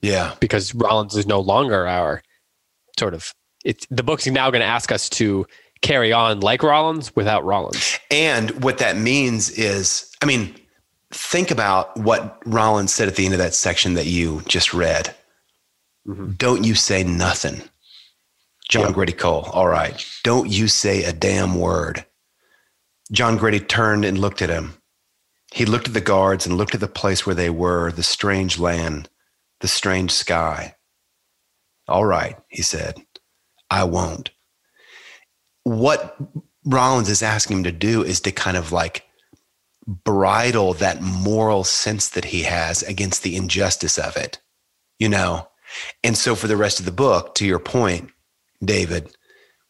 [0.01, 0.35] Yeah.
[0.41, 2.25] Because Rawlins is no longer our
[2.99, 3.33] sort of,
[3.65, 5.47] it's the book's now going to ask us to
[5.81, 8.01] carry on like Rawlins without Rawlins.
[8.11, 10.57] And what that means is, I mean,
[11.13, 15.15] think about what Rawlins said at the end of that section that you just read.
[16.05, 16.33] Mm-hmm.
[16.33, 17.63] Don't you say nothing.
[18.69, 18.95] John yep.
[18.95, 20.05] Grady Cole, all right.
[20.25, 22.05] Don't you say a damn word.
[23.11, 24.75] John Grady turned and looked at him.
[25.53, 28.59] He looked at the guards and looked at the place where they were, the strange
[28.59, 29.11] land,
[29.61, 30.77] the strange sky.
[31.89, 32.97] All right, he said,
[33.71, 34.31] I won't
[35.65, 36.17] what
[36.65, 39.05] Rawlins is asking him to do is to kind of like
[39.87, 44.41] bridle that moral sense that he has against the injustice of it,
[44.99, 45.49] you know?
[46.05, 48.11] And so for the rest of the book, to your point,
[48.65, 49.15] David,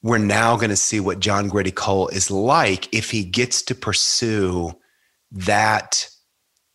[0.03, 3.75] we're now going to see what John Grady Cole is like if he gets to
[3.75, 4.73] pursue
[5.31, 6.09] that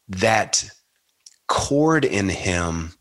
[0.07, 0.69] that
[1.47, 2.93] chord in him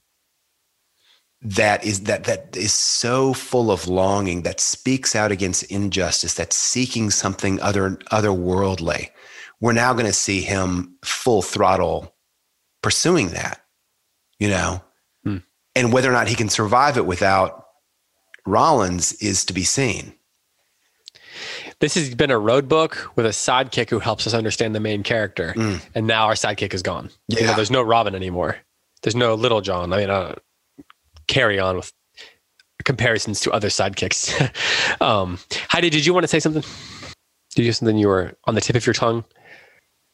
[1.43, 6.57] that is that that is so full of longing that speaks out against injustice that's
[6.57, 9.11] seeking something other otherworldly
[9.61, 12.15] we're now going to see him full throttle
[12.83, 13.61] pursuing that
[14.39, 14.83] you know
[15.25, 15.39] hmm.
[15.75, 17.66] and whether or not he can survive it without
[18.47, 20.13] rawlins is to be seen
[21.81, 25.03] this has been a road book with a sidekick who helps us understand the main
[25.03, 25.81] character mm.
[25.95, 27.41] and now our sidekick is gone yeah.
[27.41, 28.57] You know, there's no robin anymore
[29.03, 30.35] there's no little john i mean uh,
[31.27, 31.93] carry on with
[32.87, 35.01] comparisons to other sidekicks.
[35.03, 36.63] um, Heidi, did you want to say something?
[37.55, 39.25] Did you have something you were on the tip of your tongue?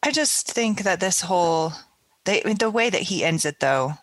[0.03, 1.73] I just think that this whole
[2.25, 3.95] they, the way that he ends it though,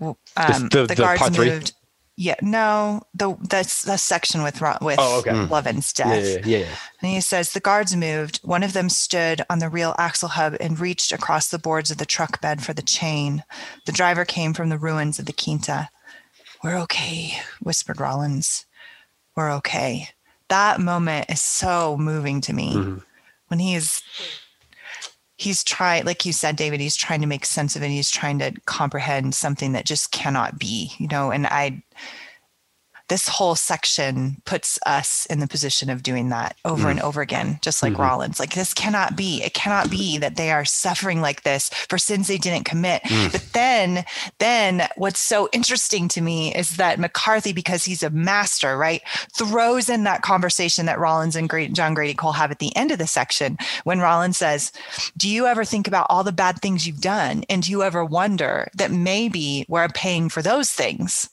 [0.00, 1.74] um, the, the, the, guards moved.
[2.22, 5.32] Yeah, no, the that's the section with with oh, okay.
[5.32, 5.46] Hmm.
[5.46, 6.24] Blevins' death.
[6.24, 6.66] Yeah, yeah, yeah,
[7.00, 8.38] And he says the guards moved.
[8.44, 11.98] One of them stood on the real axle hub and reached across the boards of
[11.98, 13.42] the truck bed for the chain.
[13.86, 15.88] The driver came from the ruins of the quinta.
[16.62, 18.66] We're okay, whispered Rawlins.
[19.34, 20.10] We're okay.
[20.46, 22.98] That moment is so moving to me mm-hmm.
[23.48, 24.00] when he's
[25.42, 27.88] he's trying like you said david he's trying to make sense of it.
[27.88, 31.82] He's trying to comprehend something that just cannot be you know and i
[33.12, 36.92] this whole section puts us in the position of doing that over mm.
[36.92, 38.00] and over again, just like mm-hmm.
[38.00, 38.40] Rawlins.
[38.40, 39.42] Like, this cannot be.
[39.42, 43.02] It cannot be that they are suffering like this for sins they didn't commit.
[43.02, 43.30] Mm.
[43.30, 44.06] But then,
[44.38, 49.02] then what's so interesting to me is that McCarthy, because he's a master, right,
[49.36, 52.98] throws in that conversation that Rawlins and John Grady Cole have at the end of
[52.98, 54.72] the section when Rawlins says,
[55.18, 57.44] Do you ever think about all the bad things you've done?
[57.50, 61.28] And do you ever wonder that maybe we're paying for those things?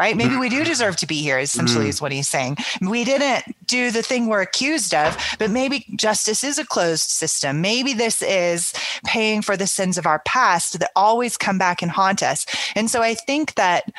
[0.00, 0.16] Right?
[0.16, 1.90] Maybe we do deserve to be here, essentially, mm.
[1.90, 2.56] is what he's saying.
[2.80, 7.60] We didn't do the thing we're accused of, but maybe justice is a closed system.
[7.60, 8.72] Maybe this is
[9.04, 12.46] paying for the sins of our past that always come back and haunt us.
[12.74, 13.92] And so I think that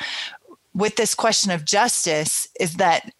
[0.74, 3.12] with this question of justice, is that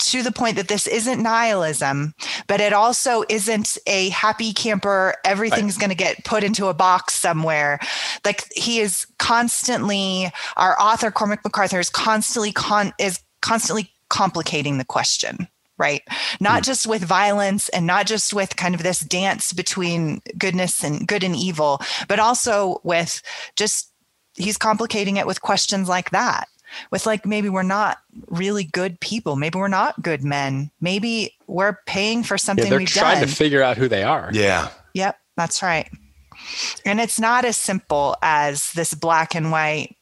[0.00, 2.14] to the point that this isn't nihilism,
[2.46, 5.80] but it also isn't a happy camper, everything's right.
[5.80, 7.78] going to get put into a box somewhere.
[8.24, 14.84] Like he is constantly, our author, Cormac McCarthy, is constantly, con- is constantly complicating the
[14.84, 16.02] question right?
[16.40, 16.66] Not mm.
[16.66, 21.24] just with violence and not just with kind of this dance between goodness and good
[21.24, 23.22] and evil, but also with
[23.56, 23.90] just
[24.34, 26.48] he's complicating it with questions like that
[26.90, 29.36] with like maybe we're not really good people.
[29.36, 30.70] Maybe we're not good men.
[30.80, 33.28] Maybe we're paying for something yeah, they're we've trying done.
[33.28, 34.30] to figure out who they are.
[34.32, 34.70] Yeah.
[34.94, 35.90] Yep that's right.
[36.84, 39.96] And it's not as simple as this black and white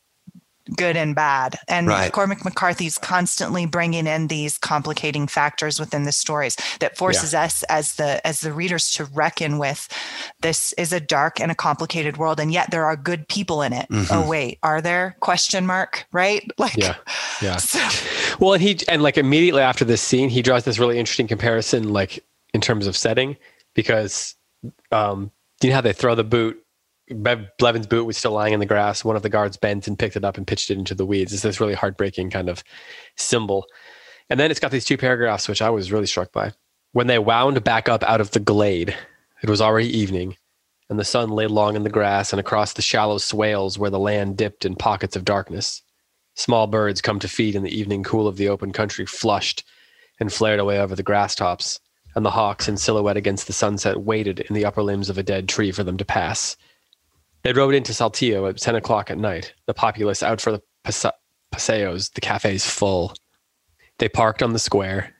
[0.77, 1.57] good and bad.
[1.69, 2.13] And Right.
[2.13, 7.95] Cormac McCarthy's constantly bringing in these complicating factors within the stories that forces us as
[7.95, 9.89] the as the readers to reckon with
[10.41, 13.73] this is a dark and a complicated world and yet there are good people in
[13.73, 13.89] it.
[13.91, 14.07] Mhm.
[14.11, 15.17] Oh wait, are there?
[15.21, 16.43] Question mark, right?
[16.59, 16.97] Like Yeah.
[17.41, 17.57] Yeah.
[17.59, 21.27] so- Well, and he and like immediately after this scene, he draws this really interesting
[21.29, 23.37] comparison, like in terms of setting,
[23.75, 24.35] because
[24.93, 25.31] um,
[25.63, 26.63] you know how they throw the boot.
[27.11, 29.05] Bev Levin's boot was still lying in the grass.
[29.05, 31.33] One of the guards bent and picked it up and pitched it into the weeds.
[31.33, 32.63] It's this really heartbreaking kind of
[33.17, 33.67] symbol.
[34.31, 36.53] And then it's got these two paragraphs, which I was really struck by.
[36.93, 38.97] When they wound back up out of the glade,
[39.43, 40.37] it was already evening,
[40.91, 43.99] and the sun lay long in the grass and across the shallow swales where the
[43.99, 45.83] land dipped in pockets of darkness.
[46.35, 49.65] Small birds come to feed in the evening cool of the open country flushed
[50.21, 51.81] and flared away over the grass tops,
[52.15, 55.23] and the hawks in silhouette against the sunset waited in the upper limbs of a
[55.23, 56.57] dead tree for them to pass.
[57.49, 60.61] They rode into Saltillo at 10 o'clock at night, the populace out for the
[61.51, 63.15] paseos, the cafes full.
[63.99, 65.15] They parked on the square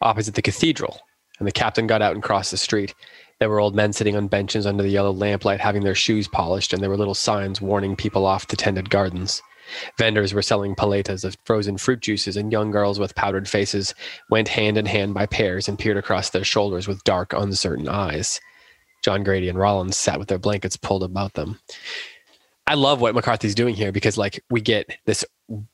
[0.00, 0.98] opposite the cathedral,
[1.38, 2.94] and the captain got out and crossed the street.
[3.38, 6.72] There were old men sitting on benches under the yellow lamplight having their shoes polished,
[6.72, 9.42] and there were little signs warning people off the tended gardens.
[9.98, 13.94] Vendors were selling paletas of frozen fruit juices, and young girls with powdered faces
[14.30, 18.40] went hand in hand by pairs and peered across their shoulders with dark, uncertain eyes.
[19.02, 21.58] John Grady and Rawlins sat with their blankets pulled about them.
[22.66, 25.24] I love what McCarthy's doing here because, like, we get this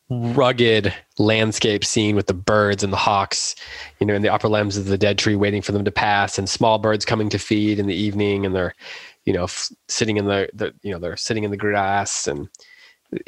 [0.09, 3.57] rugged landscape scene with the birds and the hawks,
[3.99, 6.39] you know, in the upper limbs of the dead tree, waiting for them to pass,
[6.39, 8.77] and small birds coming to feed in the evening, and they're,
[9.25, 12.49] you know, f- sitting in the, the, you know, they're sitting in the grass, and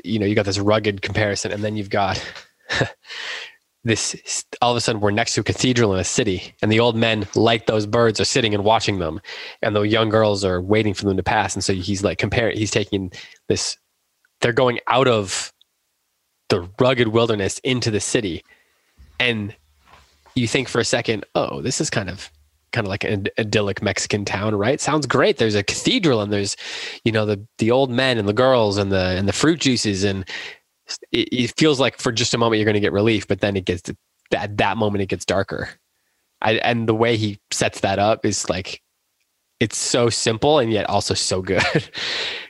[0.04, 2.24] you know, you got this rugged comparison, and then you've got
[3.86, 4.44] this.
[4.60, 6.96] All of a sudden, we're next to a cathedral in a city, and the old
[6.96, 9.20] men, like those birds, are sitting and watching them,
[9.62, 12.56] and the young girls are waiting for them to pass, and so he's like comparing.
[12.56, 13.12] He's taking
[13.48, 13.76] this.
[14.40, 15.52] They're going out of
[16.48, 18.44] the rugged wilderness into the city,
[19.18, 19.54] and
[20.34, 22.30] you think for a second, oh, this is kind of
[22.72, 24.80] kind of like an idyllic Mexican town, right?
[24.80, 25.38] Sounds great.
[25.38, 26.56] There's a cathedral and there's,
[27.04, 30.04] you know, the the old men and the girls and the and the fruit juices
[30.04, 30.28] and
[31.12, 33.56] it, it feels like for just a moment you're going to get relief, but then
[33.56, 33.90] it gets
[34.34, 35.70] at that moment it gets darker.
[36.42, 38.82] I, and the way he sets that up is like
[39.58, 41.62] it's so simple and yet also so good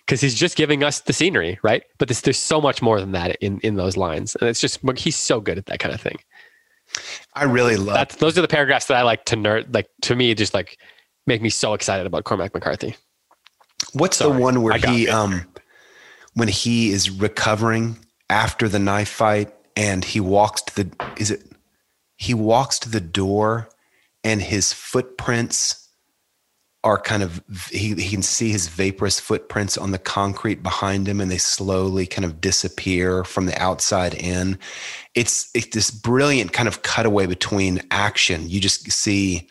[0.07, 1.85] because he's just giving us the scenery, right?
[1.99, 4.81] But this, there's so much more than that in in those lines, and it's just
[4.97, 6.19] he's so good at that kind of thing.
[7.35, 9.73] I really love That's those are the paragraphs that I like to nerd.
[9.73, 10.79] Like to me, just like
[11.27, 12.97] make me so excited about Cormac McCarthy.
[13.93, 15.47] What's Sorry, the one where he um
[16.35, 17.99] when he is recovering
[18.31, 21.43] after the knife fight and he walks to the is it
[22.17, 23.69] he walks to the door
[24.25, 25.87] and his footprints
[26.87, 31.21] are kind of he, he can see his vaporous footprints on the concrete behind him
[31.21, 34.57] and they slowly kind of disappear from the outside in.
[35.17, 38.49] It's it's this brilliant kind of cutaway between action.
[38.49, 39.49] You just see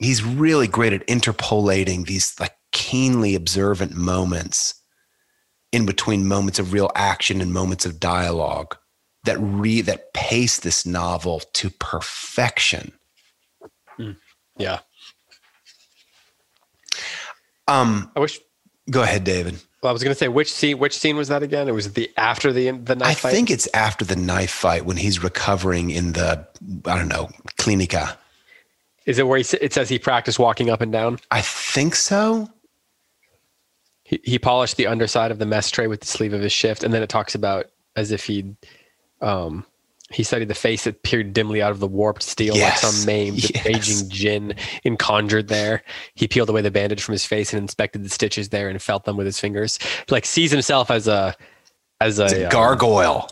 [0.00, 4.81] he's really great at interpolating these like keenly observant moments
[5.72, 8.76] in between moments of real action and moments of dialogue
[9.24, 12.92] that re that pace this novel to perfection.
[14.58, 14.80] Yeah,
[17.68, 18.38] Um, I wish.
[18.90, 19.54] go ahead, David.
[19.82, 20.78] Well, I was going to say which scene.
[20.78, 21.68] Which scene was that again?
[21.68, 23.10] It was the after the the knife fight.
[23.10, 23.32] I fight.
[23.32, 26.46] think it's after the knife fight when he's recovering in the
[26.86, 28.16] I don't know clinica.
[29.06, 31.18] Is it where he, it says he practiced walking up and down?
[31.32, 32.48] I think so.
[34.12, 36.84] He, he polished the underside of the mess tray with the sleeve of his shift,
[36.84, 38.54] and then it talks about as if he'd
[39.22, 39.64] um,
[40.10, 42.82] he studied the face that peered dimly out of the warped steel Yes.
[42.82, 43.64] like some maimed, Yes.
[43.64, 44.54] raging djinn
[44.84, 45.82] in conjured there.
[46.14, 49.04] He peeled away the bandage from his face and inspected the stitches there and felt
[49.04, 49.78] them with his fingers.
[50.10, 51.34] Like sees himself as a
[52.02, 53.30] as a, a um, gargoyle.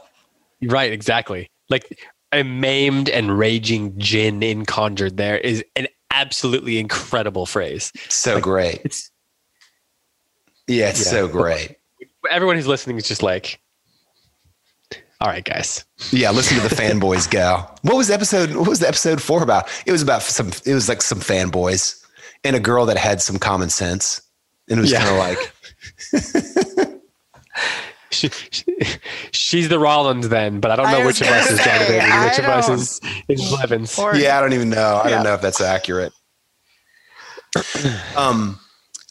[0.63, 1.51] Right, exactly.
[1.69, 2.01] Like
[2.33, 7.93] a maimed and raging djinn in conjured there is an absolutely incredible phrase.
[8.09, 8.81] So great.
[8.85, 9.10] It's
[10.71, 11.11] Yeah, it's Yeah.
[11.11, 11.77] so great.
[12.31, 13.61] everyone who's listening is just like,
[15.21, 15.85] all right, guys.
[16.13, 17.67] Yeah, listen to the fanboys go.
[17.83, 18.55] What was the episode?
[18.55, 19.69] What was the episode four about?
[19.85, 20.51] It was about some.
[20.65, 22.03] It was like some fanboys
[22.45, 24.23] and a girl that had some common sense,
[24.69, 25.05] and it was Yeah.
[25.05, 26.91] kind of like
[28.13, 28.65] She, she,
[29.31, 31.79] she's the Rawlins then, but I don't know was which of us gonna is John
[31.81, 33.97] say, Grady, I which of us is, is Blevins.
[33.99, 35.01] Or- Yeah, I don't even know.
[35.05, 35.15] I Yeah.
[35.17, 36.13] don't know if that's accurate.
[38.17, 38.59] um,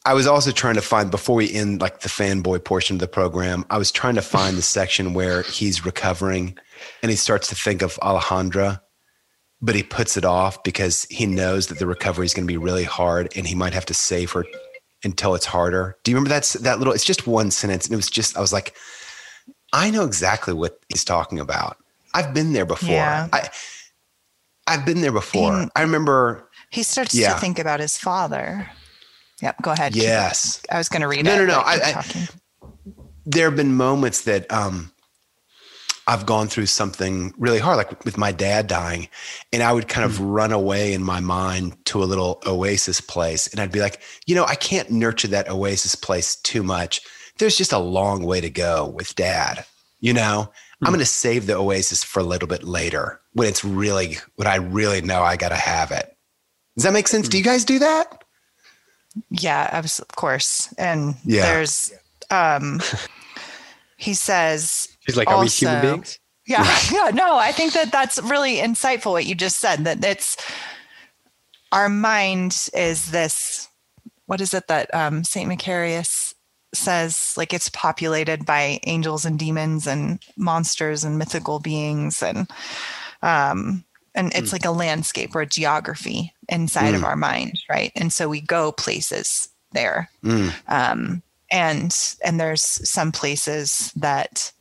[0.05, 3.07] I was also trying to find before we end like the fanboy portion of the
[3.07, 3.65] program.
[3.69, 6.57] I was trying to find the section where he's recovering,
[7.03, 8.79] and he starts to think of Alejandra,
[9.61, 12.57] but he puts it off because he knows that the recovery is going to be
[12.57, 14.45] really hard, and he might have to save her
[15.03, 15.97] until it's harder.
[16.03, 16.93] Do you remember that that little?
[16.93, 18.75] It's just one sentence, and it was just I was like,
[19.73, 21.77] I know exactly what he's talking about.
[22.13, 22.89] I've been there before.
[22.89, 23.27] Yeah.
[23.33, 23.49] I,
[24.65, 25.61] I've been there before.
[25.63, 26.49] He- I remember.
[26.71, 27.33] He starts Yeah.
[27.33, 28.69] to think about his father.
[29.41, 29.95] Yep, go ahead.
[29.95, 30.61] Yes.
[30.71, 31.37] I was going to read No, it.
[31.37, 31.59] no, no, no.
[31.59, 32.27] I- I-
[33.25, 34.91] there have been moments that um,
[36.09, 39.07] I've gone through something really hard, like with my dad dying,
[39.53, 40.25] and I would kind of hmm.
[40.25, 44.33] run away in my mind to a little oasis place, and I'd be like, you
[44.33, 47.01] know, I can't nurture that oasis place too much.
[47.37, 49.65] There's just a long way to go with dad.
[49.99, 50.93] You know, I'm hmm.
[50.93, 54.55] going to save the oasis for a little bit later when it's really when I
[54.55, 56.17] really know I got to have it.
[56.75, 57.29] Does that make sense?
[57.29, 57.39] Do hmm.
[57.39, 58.23] you guys do that?
[59.29, 60.73] Yeah, of course.
[60.77, 61.41] And Yeah.
[61.43, 61.91] there's,
[62.29, 62.81] um,
[63.97, 66.19] he says, He's like, are we human Also- beings?
[66.45, 69.83] Yeah, yeah, no, I think that that's really insightful what you just said.
[69.85, 70.35] That it's
[71.71, 73.67] our mind is this.
[74.25, 76.33] What is it that um, Saint Macarius
[76.73, 77.33] says?
[77.37, 82.49] Like it's populated by angels and demons and monsters and mythical beings, and
[83.21, 83.83] um,
[84.19, 87.91] and it's like a landscape or a geography inside of our mind, right?
[87.95, 90.53] And so we go places there, Mm.
[90.67, 94.51] um, and and there's some places that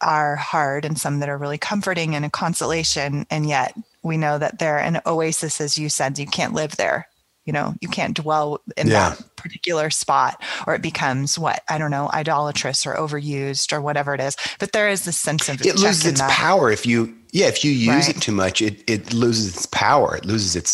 [0.00, 4.36] are hard and some that are really comforting and a consolation and yet we know
[4.38, 7.08] that they're an oasis as you said you can't live there
[7.46, 9.10] you know you can't dwell in Yeah.
[9.16, 14.12] that particular spot or it becomes what i don't know idolatrous or overused or whatever
[14.14, 16.30] it is but there is this sense of it loses its that.
[16.30, 18.16] power if you yeah if you use Right.
[18.16, 20.16] it too much it it loses its power.
[20.20, 20.72] It loses its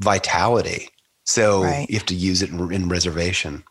[0.00, 0.82] vitality.
[1.24, 1.86] So Right.
[1.90, 3.64] you have to use it in, in reservation.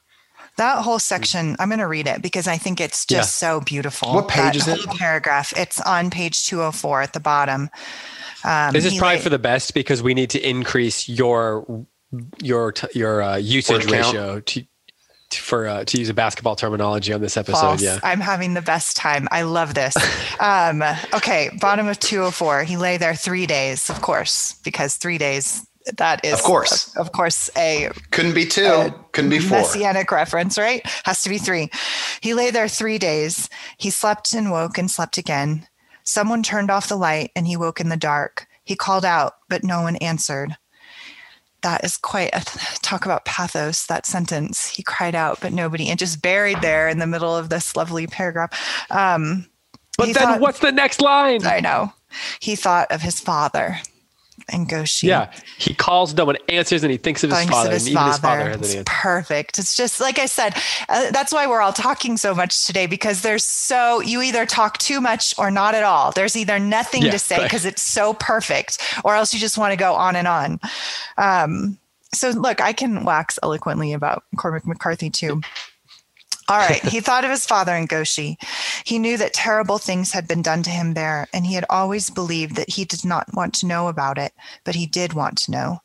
[0.57, 4.13] That whole section i'm going to read it because i think it's just so beautiful.
[4.13, 4.89] What page that is it?
[5.05, 7.69] paragraph it's on page 204 at the bottom.
[8.43, 11.65] Um, This is probably la- for the best because we need to increase your
[12.41, 14.67] your your uh, usage ratio to, to
[15.39, 17.59] for uh, to use a basketball terminology on this episode.
[17.59, 17.81] False.
[17.81, 17.99] Yeah.
[18.03, 19.27] I'm having the best time.
[19.31, 19.95] I love this.
[20.39, 20.83] um,
[21.13, 22.63] okay, bottom of 204.
[22.63, 25.65] He lay there three days, of course, because three days,
[25.97, 26.95] that is, Of course.
[26.97, 30.81] of, course, a couldn't be two couldn't be four messianic reference, right?
[31.03, 31.69] Has to be three.
[32.21, 33.49] He lay there three days.
[33.77, 35.67] He slept and woke and slept again.
[36.03, 38.47] Someone turned off the light and he woke in the dark.
[38.63, 40.57] He called out, but no one answered.
[41.65, 42.41] That is quite a
[42.83, 44.69] talk about pathos, that sentence.
[44.69, 48.05] He cried out, but nobody, and just buried there in the middle of this lovely
[48.05, 48.51] paragraph.
[48.91, 49.47] Um,
[49.97, 51.43] But then thought- what's the next line?
[51.43, 51.91] I know.
[52.39, 53.79] He thought of his father
[54.49, 55.07] and Goshi.
[55.07, 55.31] Yeah.
[55.57, 57.91] He calls, no one answers, and he thinks of his thinks father, of his and
[57.93, 58.65] even his father father.
[58.65, 59.57] It's perfect.
[59.59, 60.55] It's just like I said.
[60.87, 64.77] Uh, that's why we're all talking so much today because there's so you either talk
[64.77, 66.11] too much or not at all.
[66.11, 67.43] There's either nothing Yeah, to say right.
[67.43, 70.59] because it's so perfect, or else you just want to go on and on.
[71.17, 71.77] Um,
[72.13, 75.41] so look, I can wax eloquently about Cormac McCarthy too.
[76.47, 76.83] All right.
[76.83, 78.37] He thought of his father in Goshi.
[78.85, 82.09] He knew that terrible things had been done to him there, and he had always
[82.09, 84.33] believed that he did not want to know about it,
[84.63, 85.81] but he did want to know.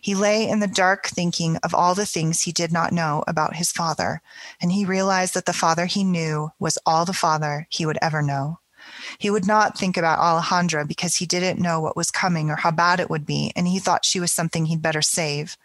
[0.00, 3.56] He lay in the dark thinking of all the things he did not know about
[3.56, 4.22] his father,
[4.60, 8.22] and he realized that the father he knew was all the father he would ever
[8.22, 8.58] know.
[9.18, 12.70] He would not think about Alejandra because he didn't know what was coming or how
[12.70, 15.56] bad it would be, and he thought she was something he'd better save.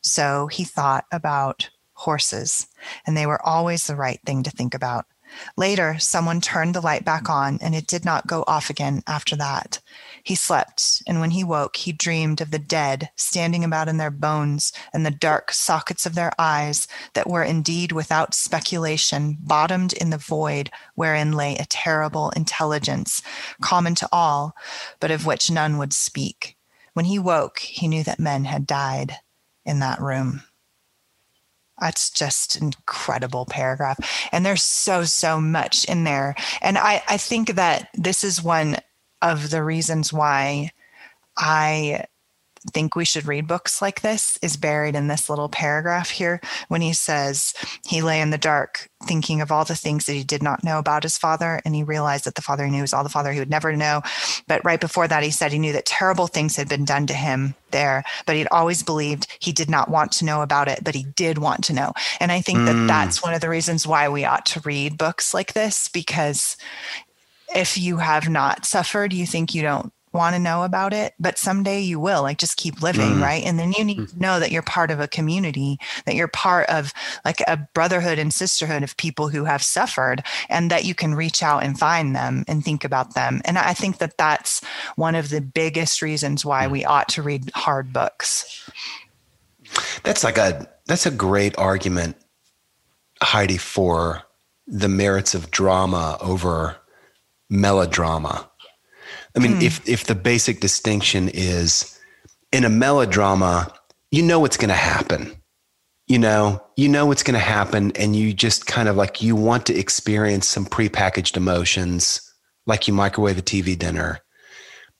[0.00, 2.67] So he thought about horses,
[3.06, 5.06] and they were always the right thing to think about.
[5.56, 9.36] Later, someone turned the light back on, and it did not go off again after
[9.36, 9.80] that.
[10.22, 14.10] He slept, and when he woke, he dreamed of the dead standing about in their
[14.10, 20.10] bones and the dark sockets of their eyes that were indeed without speculation bottomed in
[20.10, 23.22] the void wherein lay a terrible intelligence,
[23.60, 24.54] common to all,
[25.00, 26.56] but of which none would speak.
[26.94, 29.16] When he woke, he knew that men had died
[29.64, 30.42] in that room.
[31.80, 33.98] That's just incredible paragraph.
[34.32, 36.34] And there's so, so much in there.
[36.60, 38.76] And I, I think that this is one
[39.22, 40.70] of the reasons why
[41.36, 42.04] I
[42.68, 46.80] think we should read books like this is buried in this little paragraph here when
[46.80, 47.54] he says
[47.86, 50.78] he lay in the dark thinking of all the things that he did not know
[50.78, 53.32] about his father and he realized that the father he knew was all the father
[53.32, 54.02] he would never know
[54.46, 57.14] but right before that he said he knew that terrible things had been done to
[57.14, 60.94] him there but he'd always believed he did not want to know about it but
[60.94, 62.88] he did want to know and i think that Mm.
[62.88, 66.56] that's one of the reasons why we ought to read books like this because
[67.54, 71.38] if you have not suffered, you think you don't want to know about it, but
[71.38, 72.22] someday you will.
[72.22, 73.22] Like just keep living, Mm.
[73.22, 73.44] right?
[73.44, 76.68] And then you need to know that you're part of a community, that you're part
[76.68, 76.92] of
[77.24, 81.42] like a brotherhood and sisterhood of people who have suffered, and that you can reach
[81.42, 83.40] out and find them and think about them.
[83.44, 84.62] And I think that that's
[84.96, 88.68] one of the biggest reasons why we ought to read hard books.
[90.02, 92.16] That's like a that's a great argument,
[93.20, 94.22] Heidi, for
[94.66, 96.76] the merits of drama over
[97.50, 98.48] melodrama.
[99.38, 99.62] I mean, mm.
[99.62, 101.96] if if the basic distinction is
[102.50, 103.72] in a melodrama,
[104.10, 105.32] you know what's going to happen.
[106.08, 109.36] You know, you know what's going to happen, and you just kind of like you
[109.36, 112.20] want to experience some prepackaged emotions,
[112.66, 114.18] like you microwave a TV dinner.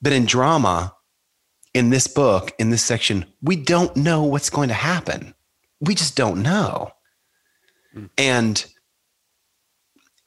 [0.00, 0.94] But in drama,
[1.74, 5.34] in this book, in this section, we don't know what's going to happen.
[5.80, 6.92] We just don't know.
[7.96, 8.10] Mm.
[8.16, 8.66] And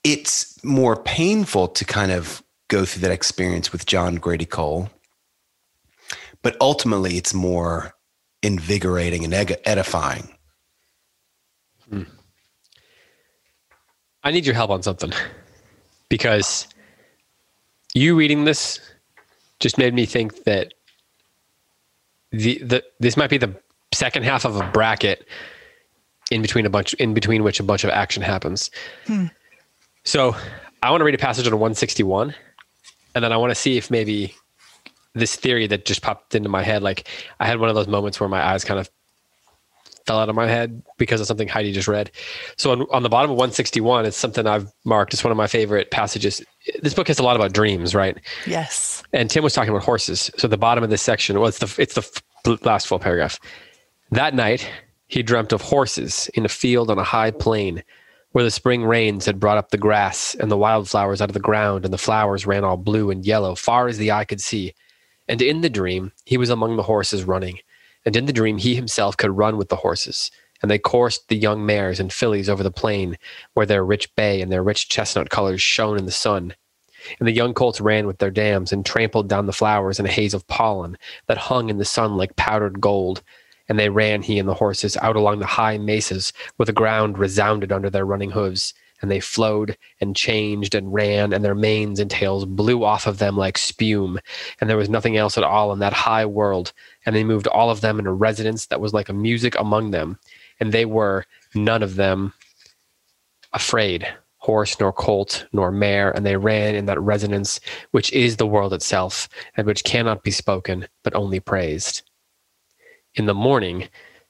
[0.04, 4.90] it's more painful to kind of go through that experience with John Grady Cole.
[6.42, 7.94] But ultimately, it's more
[8.42, 9.34] invigorating and
[9.66, 10.36] edifying.
[11.90, 12.04] Hmm.
[14.24, 15.12] I need your help on something
[16.10, 16.68] because
[17.94, 18.80] you reading this
[19.60, 20.74] just made me think that
[22.32, 23.54] the, the this might be the
[23.94, 25.28] second half of a bracket
[26.32, 28.72] in between a bunch in between which a bunch of action happens.
[29.06, 29.26] Hmm.
[30.06, 30.36] So
[30.82, 32.34] I want to read a passage on 161
[33.16, 34.36] and then I want to see if maybe
[35.14, 37.08] this theory that just popped into my head, like
[37.40, 38.90] I had one of those moments where my eyes kind of
[40.06, 42.12] fell out of my head because of something Heidi just read.
[42.58, 45.14] So on, on the bottom of 161, it's something I've marked.
[45.14, 46.42] It's one of my favorite passages.
[46.82, 48.18] This book has a lot about dreams, right?
[48.48, 49.04] Yes.
[49.14, 50.32] And Tim was talking about horses.
[50.38, 53.40] So the bottom of this section, well, it's the it's the last full paragraph.
[54.12, 54.68] That night,
[55.08, 57.84] he dreamt of horses in a field on a high plain
[58.32, 61.40] where the spring rains had brought up the grass and the wildflowers out of the
[61.40, 64.74] ground, and the flowers ran all blue and yellow, far as the eye could see.
[65.28, 67.60] And in the dream, he was among the horses running.
[68.06, 70.32] And in the dream, he himself could run with the horses.
[70.62, 73.18] And they coursed the young mares and fillies over the plain,
[73.54, 76.56] where their rich bay and their rich chestnut colors shone in the sun.
[77.20, 80.10] And the young colts ran with their dams and trampled down the flowers in a
[80.10, 83.24] haze of pollen that hung in the sun like powdered gold
[83.72, 87.18] and they ran, he and the horses, out along the high mesas where the ground
[87.18, 88.74] resounded under their running hooves.
[89.02, 93.20] And they flowed and changed and ran, and their manes and tails blew off of
[93.20, 94.20] them like spume.
[94.60, 96.74] And there was nothing else at all in that high world.
[97.06, 99.92] And they moved all of them in a resonance that was like a music among
[99.92, 100.20] them.
[100.60, 102.34] And they were, none of them,
[103.54, 104.06] afraid
[104.40, 107.60] horse nor colt nor mare, and they ran in that resonance
[107.92, 112.02] which is the world itself, and which cannot be spoken, but only praised.
[113.16, 113.90] In the morning,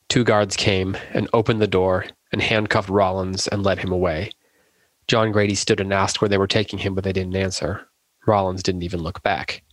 [0.09, 4.31] two guards came and opened the door and handcuffed Rawlins and led him away.
[5.07, 7.87] John Grady stood and asked where they were taking him, but they didn't answer.
[8.25, 9.63] Rawlins didn't even look back.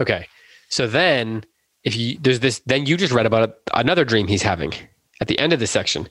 [0.00, 0.26] Okay,
[0.68, 1.44] so then
[1.84, 4.72] if you there's this, then you just read about another dream he's having
[5.20, 6.08] at the end of this section.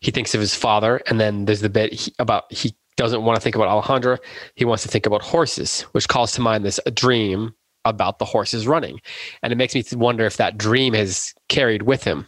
[0.00, 3.36] He thinks of his father, and then there's the bit he, about he doesn't want
[3.36, 4.18] to think about Alejandra.
[4.54, 7.54] He wants to think about horses, which calls to mind this dream
[7.84, 9.00] about the horses running.
[9.42, 12.26] And it makes me wonder if that dream has carried with him.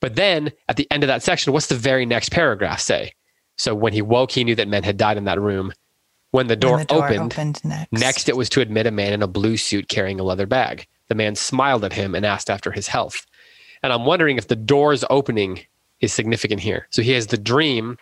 [0.00, 3.12] But then at the end of that section, what's the very next paragraph say?
[3.56, 5.72] So when he woke, he knew that men had died in that room.
[6.30, 7.92] When the door, when the door opened, opened next.
[7.92, 10.86] next it was to admit a man in a blue suit carrying a leather bag.
[11.08, 13.26] The man smiled at him and asked after his health.
[13.82, 15.60] And I'm wondering if the door's opening
[16.00, 16.88] is significant here.
[16.90, 17.96] So he has the dream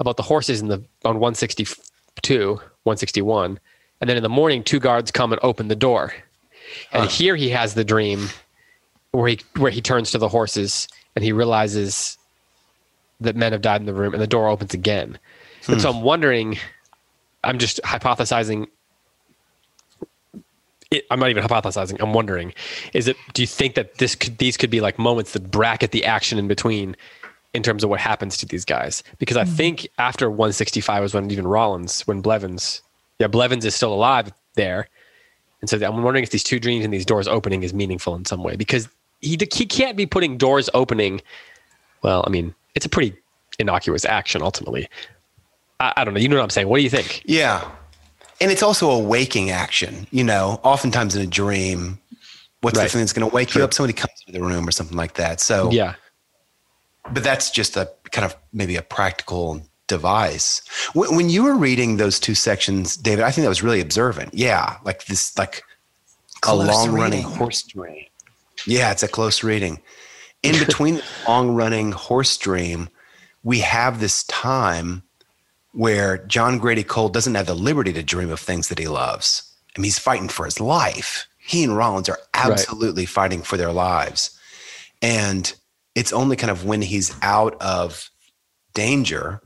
[0.00, 3.60] about the horses in the on 162, 161
[4.02, 6.12] and then in the morning, two guards come and open the door.
[6.90, 7.08] And huh.
[7.08, 8.28] here he has the dream
[9.12, 12.18] where he where he turns to the horses and he realizes
[13.20, 15.20] that men have died in the room, and the door opens again.
[15.66, 15.72] Hmm.
[15.72, 15.98] And so hmm.
[15.98, 16.58] I'm wondering,
[17.44, 18.66] I'm just hypothesizing.
[20.90, 22.02] It, I'm not even hypothesizing.
[22.02, 22.54] I'm wondering,
[22.94, 23.16] is it?
[23.34, 26.40] Do you think that this could these could be like moments that bracket the action
[26.40, 26.96] in between,
[27.54, 29.04] in terms of what happens to these guys?
[29.18, 29.54] Because I mm-hmm.
[29.54, 32.82] think after 165 was when even Rawlins, when Blevins
[33.22, 34.88] yeah, Blevins is still alive there.
[35.60, 38.24] And so I'm wondering if these two dreams and these doors opening is meaningful in
[38.24, 38.88] some way because
[39.20, 41.22] he, he can't be putting doors opening.
[42.02, 43.14] Well, I mean, it's a pretty
[43.60, 44.88] innocuous action ultimately.
[45.78, 46.20] I, I don't know.
[46.20, 46.66] You know what I'm saying?
[46.66, 47.22] What do you think?
[47.24, 47.70] Yeah.
[48.40, 50.08] And it's also a waking action.
[50.10, 52.00] You know, oftentimes in a dream,
[52.62, 52.82] what's right.
[52.82, 53.60] the thing that's going to wake True.
[53.60, 53.72] you up?
[53.72, 55.38] Somebody comes into the room or something like that.
[55.38, 55.94] So, yeah.
[57.12, 59.62] But that's just a kind of maybe a practical
[59.92, 60.62] device.
[60.94, 64.32] When you were reading those two sections, David, I think that was really observant.
[64.32, 65.62] Yeah, like this, like
[66.40, 68.06] close a long running horse dream.
[68.66, 69.82] Yeah, it's a close reading.
[70.42, 72.88] In between the long running horse dream,
[73.44, 75.02] we have this time
[75.72, 79.54] where John Grady Cole doesn't have the liberty to dream of things that he loves.
[79.76, 81.26] I mean, he's fighting for his life.
[81.38, 83.08] He and Rawlins are absolutely right.
[83.08, 84.38] fighting for their lives.
[85.02, 85.52] And
[85.94, 88.10] it's only kind of when he's out of
[88.74, 89.42] danger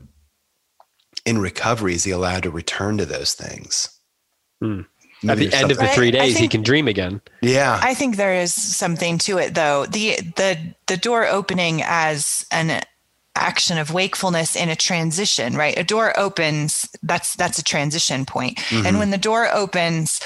[1.27, 3.89] in recovery is he allowed to return to those things?
[4.63, 4.85] Mm.
[5.27, 7.21] At the end of the three days, think, he can dream again.
[7.41, 9.85] Yeah, I think there is something to it, though.
[9.85, 10.57] the the
[10.87, 12.81] The door opening as an
[13.41, 15.77] action of wakefulness in a transition right?
[15.77, 18.57] A door opens that's that's a transition point.
[18.57, 18.85] Mm-hmm.
[18.85, 20.19] and when the door opens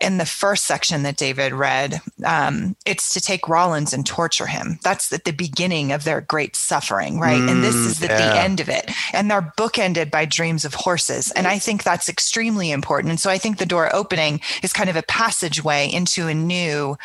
[0.00, 4.78] in the first section that david read um, it's to take rawlins and torture him.
[4.82, 7.40] That's at the beginning of their great suffering right?
[7.40, 8.18] Mm, and this is at yeah.
[8.18, 8.90] the end of it.
[9.12, 11.30] And they're bookended by dreams of horses.
[11.32, 13.10] And i think that's extremely important.
[13.10, 16.96] And so i think the door opening is kind of a passageway into a new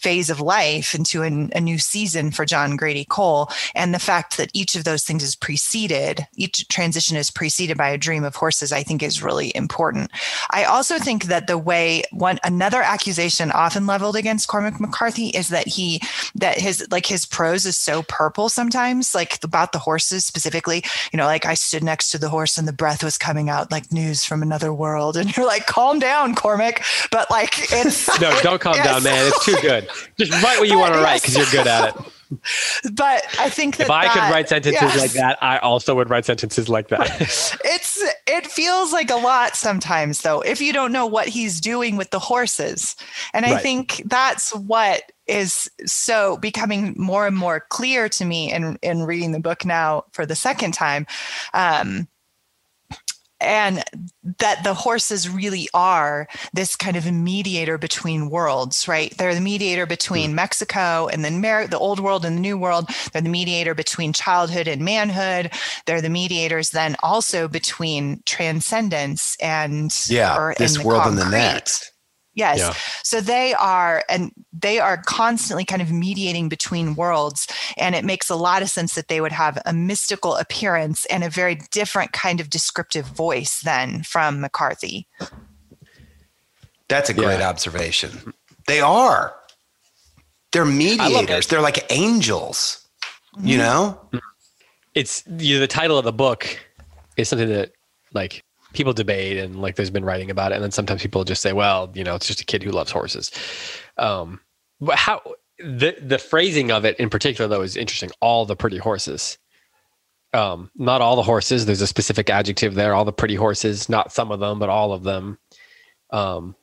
[0.00, 3.50] phase of life into a, a new season for John Grady Cole.
[3.74, 7.90] And the fact that each of those things is preceded, each transition is preceded by
[7.90, 10.10] a dream of horses, I think is really important.
[10.50, 15.48] I also think that the way one another accusation often leveled against Cormac McCarthy is
[15.48, 16.00] that he
[16.34, 20.82] that his like his prose is so purple sometimes, like about the horses specifically.
[21.12, 23.70] You know, like I stood next to the horse and the breath was coming out
[23.70, 26.84] like news from another world, and you're like, calm down, Cormac.
[27.10, 29.26] But like it's no, don't calm down, man.
[29.26, 29.89] It's too good.
[30.18, 32.04] Just write what you want to write because you're good at it.
[32.92, 34.98] But I think that if I that, could write sentences yes.
[34.98, 37.20] like that, I also would write sentences like that.
[37.64, 41.96] it's it feels like a lot sometimes though, if you don't know what he's doing
[41.96, 42.94] with the horses.
[43.34, 43.62] And I right.
[43.62, 49.32] think that's what is so becoming more and more clear to me in in reading
[49.32, 51.06] the book now for the second time.
[51.52, 52.06] Um,
[53.40, 53.82] and
[54.38, 59.86] that the horses really are this kind of mediator between worlds right they're the mediator
[59.86, 60.34] between mm.
[60.34, 64.12] mexico and then Mer- the old world and the new world they're the mediator between
[64.12, 65.52] childhood and manhood
[65.86, 71.22] they're the mediators then also between transcendence and yeah this and world concrete.
[71.22, 71.92] and the next
[72.40, 72.58] Yes.
[72.58, 72.74] Yeah.
[73.02, 77.46] So they are, and they are constantly kind of mediating between worlds.
[77.76, 81.22] And it makes a lot of sense that they would have a mystical appearance and
[81.22, 85.06] a very different kind of descriptive voice than from McCarthy.
[86.88, 87.48] That's a great yeah.
[87.48, 88.32] observation.
[88.66, 89.34] They are.
[90.52, 91.46] They're mediators.
[91.46, 92.88] They're like angels,
[93.36, 93.46] mm-hmm.
[93.46, 94.00] you know?
[94.94, 96.58] It's you know, the title of the book
[97.16, 97.72] is something that
[98.12, 98.42] like
[98.72, 101.52] people debate and like there's been writing about it and then sometimes people just say
[101.52, 103.30] well you know it's just a kid who loves horses.
[103.96, 104.40] Um
[104.80, 105.20] but how
[105.58, 108.10] the the phrasing of it in particular though is interesting.
[108.20, 109.38] All the pretty horses.
[110.32, 111.66] Um not all the horses.
[111.66, 112.94] There's a specific adjective there.
[112.94, 113.88] All the pretty horses.
[113.88, 115.38] Not some of them but all of them.
[116.10, 116.54] Um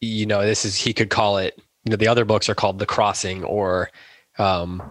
[0.00, 2.78] you know this is he could call it you know the other books are called
[2.78, 3.90] the crossing or
[4.38, 4.82] um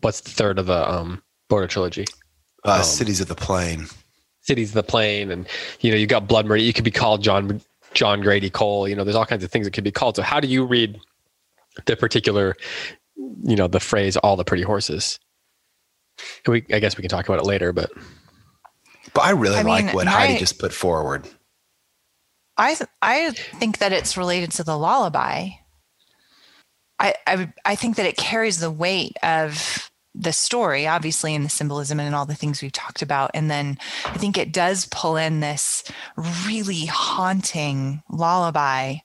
[0.00, 2.04] what's the third of the um border trilogy?
[2.64, 3.86] Uh, um, cities of the plain
[4.44, 5.46] cities of the plain and
[5.80, 6.62] you know you got blood murder.
[6.62, 7.60] You could be called john
[7.94, 8.86] john grady cole.
[8.88, 10.16] You know there's all kinds of things that could be called.
[10.16, 11.00] So how do you read
[11.86, 12.56] the particular
[13.42, 15.18] you know the phrase all the pretty horses
[16.44, 17.90] and we i guess we can talk about it later but.
[19.12, 21.28] But i really I like mean, what my, heidi just put forward.
[22.56, 25.50] I i think that it's related to the lullaby.
[26.98, 31.50] I, I i think that it carries the weight of the story, obviously, and the
[31.50, 33.30] symbolism and all the things we've talked about.
[33.34, 35.82] And then I think it does pull in this
[36.46, 38.96] really haunting lullaby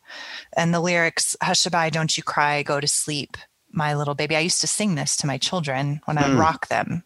[0.56, 3.38] and the lyrics, Hushabye, don't you cry, go to sleep,
[3.72, 4.36] my little baby.
[4.36, 6.40] I used to sing this to my children when I mm.
[6.40, 7.04] rock them.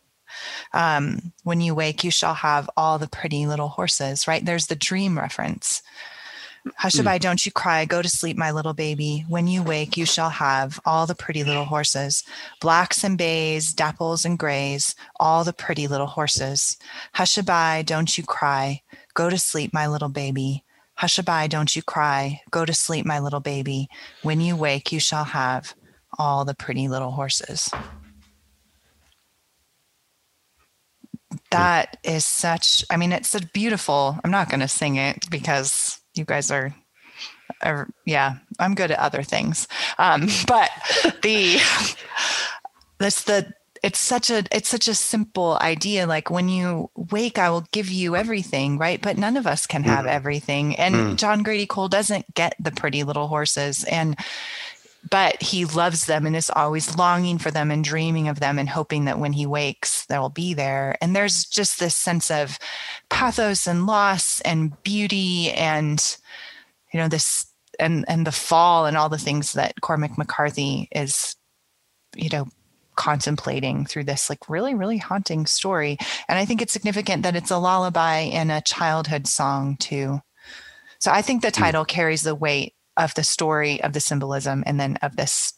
[0.73, 4.43] Um, when you wake, you shall have all the pretty little horses, right?
[4.43, 5.81] There's the dream reference.
[6.65, 7.19] Hushabye, mm.
[7.19, 7.83] don't you cry.
[7.85, 9.25] Go to sleep, my little baby.
[9.27, 12.23] When you wake, you shall have all the pretty little horses,
[12.61, 16.77] blacks and bays, dapples and grays, all the pretty little horses.
[17.15, 18.81] Hushabye, don't you cry.
[19.13, 20.63] Go to sleep, my little baby.
[20.99, 22.41] Hushabye, don't you cry.
[22.51, 23.89] Go to sleep, my little baby.
[24.21, 25.75] When you wake, you shall have
[26.17, 27.69] all the pretty little horses.
[31.51, 35.99] That is such, I mean, it's a beautiful, I'm not going to sing it because
[36.15, 36.75] you guys are,
[37.61, 39.67] are yeah, I'm good at other things.
[39.97, 40.69] Um, but
[41.21, 41.59] the
[42.99, 43.53] that's the
[43.83, 47.89] it's such a it's such a simple idea like when you wake i will give
[47.89, 50.09] you everything right but none of us can have mm.
[50.09, 51.15] everything and mm.
[51.17, 54.17] john grady cole doesn't get the pretty little horses and
[55.09, 58.69] but he loves them and is always longing for them and dreaming of them and
[58.69, 60.95] hoping that when he wakes they'll be there.
[61.01, 62.57] And there's just this sense of
[63.09, 66.17] pathos and loss and beauty and
[66.93, 67.47] you know this
[67.79, 71.35] and and the fall and all the things that cormac mccarthy is
[72.15, 72.47] you know
[72.95, 75.97] contemplating through this like really really haunting story.
[76.29, 80.21] And i think it's significant that it's a lullaby and a childhood song too.
[80.99, 81.61] So i think the hmm.
[81.61, 85.53] title carries the weight of the story of the symbolism and then of this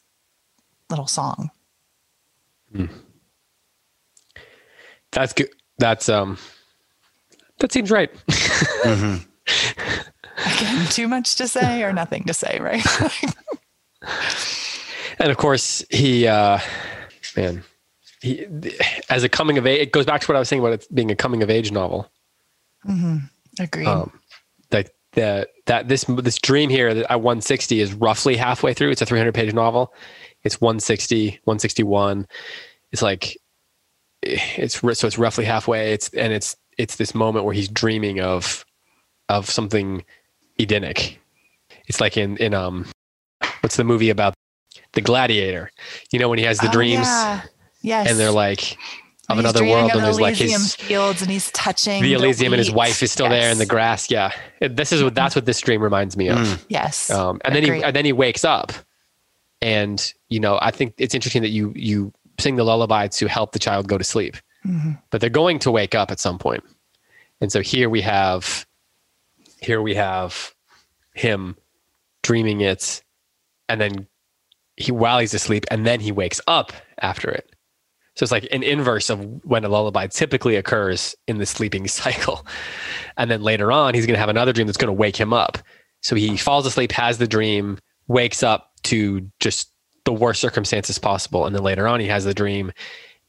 [0.90, 1.50] little song
[2.74, 2.90] mm.
[5.12, 6.38] that's good that's um
[7.60, 9.18] that seems right mm-hmm.
[10.58, 12.86] again too much to say or nothing to say right
[15.20, 16.60] and of course he uh
[17.36, 17.64] man
[18.26, 18.46] he,
[19.10, 20.88] as a coming of age, it goes back to what I was saying about it
[20.94, 22.10] being a coming of age novel.
[22.88, 23.18] Mm-hmm.
[23.60, 23.88] Agreed.
[23.88, 24.20] Um,
[24.72, 28.92] that the that this this dream here that at 160 is roughly halfway through.
[28.92, 29.94] It's a 300 page novel.
[30.44, 32.28] It's 160, 161.
[32.92, 33.38] It's like
[34.22, 35.94] it's so it's roughly halfway.
[35.94, 38.66] It's and it's it's this moment where he's dreaming of
[39.30, 40.04] of something
[40.60, 41.20] Edenic.
[41.88, 42.86] It's like in in um
[43.62, 44.36] what's the movie about
[44.94, 45.72] the gladiator?
[46.12, 47.08] You know when he has the oh, dreams.
[47.08, 47.42] Yeah.
[47.82, 48.10] Yes.
[48.10, 48.78] And they're like
[49.30, 52.60] of another world and there's like his fields and he's touching the Elysium the and
[52.60, 53.42] his wife is still yes.
[53.42, 54.12] there in the grass.
[54.12, 54.32] Yeah.
[54.62, 56.38] This is what that's what this dream reminds me of.
[56.38, 56.66] Mm.
[56.70, 57.10] Yes.
[57.10, 57.70] Um, and Agreed.
[57.70, 58.72] then he and then he wakes up
[59.62, 63.52] and you know, I think it's interesting that you you sing the lullaby to help
[63.52, 64.38] the child go to sleep.
[64.66, 64.92] Mm-hmm.
[65.10, 66.64] But they're going to wake up at some point.
[67.42, 68.66] And so here we have
[69.62, 70.54] here we have
[71.14, 71.56] him
[72.22, 73.02] dreaming it
[73.70, 74.08] and then
[74.78, 77.55] he while he's asleep and then he wakes up after it.
[78.16, 82.46] So it's like an inverse of when a lullaby typically occurs in the sleeping cycle.
[83.18, 85.34] And then later on, he's going to have another dream that's going to wake him
[85.34, 85.58] up.
[86.02, 89.72] So he falls asleep, has the dream, wakes up to just
[90.06, 91.46] the worst circumstances possible.
[91.46, 92.72] And then later on, he has the dream.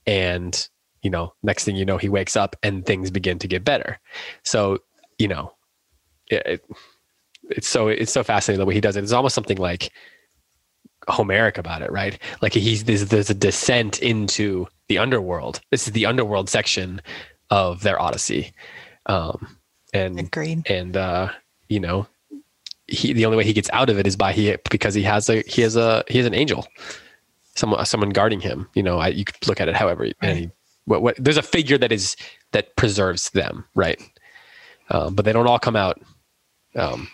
[0.07, 0.69] And,
[1.03, 3.99] you know, next thing you know, he wakes up and things begin to get better.
[4.45, 4.79] So,
[5.19, 5.53] you know,
[6.29, 6.65] it, it,
[7.49, 9.05] it's so it's so fascinating the way he does it.
[9.05, 9.93] It's almost something like
[11.09, 12.19] Homeric about it, right?
[12.43, 15.61] Like he's there's, there's a descent into the underworld.
[15.71, 17.01] This is the underworld section
[17.51, 18.53] of their Odyssey,
[19.07, 19.57] um,
[19.93, 20.69] and Agreed.
[20.69, 21.31] and uh,
[21.69, 22.07] you know,
[22.89, 25.29] he the only way he gets out of it is by he because he has
[25.29, 26.67] a he has a he has an angel,
[27.55, 28.69] someone someone guarding him.
[28.75, 30.17] You know, I, you could look at it however, right.
[30.23, 30.51] and he,
[30.87, 32.17] what, what there's a figure that is
[32.53, 34.01] that preserves them, right?
[34.91, 36.01] Um, but they don't all come out
[36.77, 37.09] um,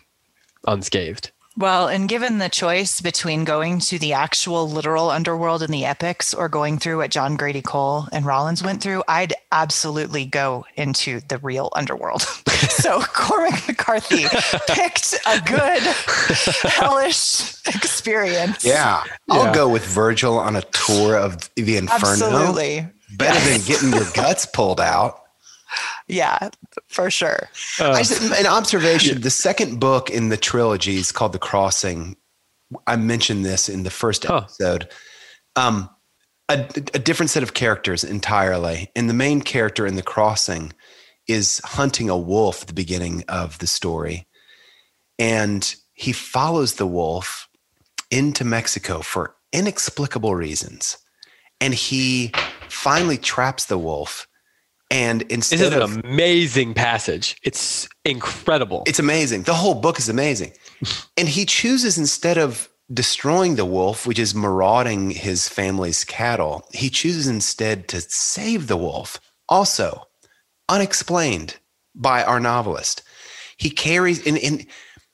[0.66, 1.32] unscathed.
[1.56, 6.32] Well, and given the choice between going to the actual literal underworld in the epics
[6.32, 11.20] or going through what John Grady Cole and Rawlins went through, I'd absolutely go into
[11.28, 12.22] the real underworld.
[12.70, 14.24] so Cormac McCarthy
[14.68, 15.82] picked a good
[16.70, 18.64] hellish experience.
[18.64, 19.04] Yeah.
[19.28, 19.54] I'll yeah.
[19.54, 22.02] go with Virgil on a tour of the Inferno.
[22.06, 22.86] Absolutely.
[23.14, 23.66] Better yes.
[23.66, 25.21] than getting your guts pulled out
[26.08, 26.50] yeah,
[26.88, 27.48] for sure.
[27.80, 29.22] Uh, just, an observation: yeah.
[29.22, 32.16] the second book in the trilogy is called "The Crossing."
[32.86, 34.88] I mentioned this in the first episode.
[35.56, 35.68] Huh.
[35.68, 35.90] Um,
[36.48, 36.54] a,
[36.94, 40.72] a different set of characters entirely, and the main character in "The Crossing"
[41.28, 44.26] is hunting a wolf at the beginning of the story,
[45.18, 47.48] and he follows the wolf
[48.10, 50.98] into Mexico for inexplicable reasons,
[51.60, 52.32] and he
[52.68, 54.26] finally traps the wolf
[54.92, 57.38] and instead this is of, an amazing passage.
[57.42, 58.82] It's incredible.
[58.86, 59.44] It's amazing.
[59.44, 60.52] The whole book is amazing.
[61.16, 66.90] and he chooses instead of destroying the wolf, which is marauding his family's cattle, he
[66.90, 69.18] chooses instead to save the wolf.
[69.48, 70.06] Also,
[70.68, 71.56] unexplained
[71.94, 73.02] by our novelist.
[73.56, 74.66] He carries and, and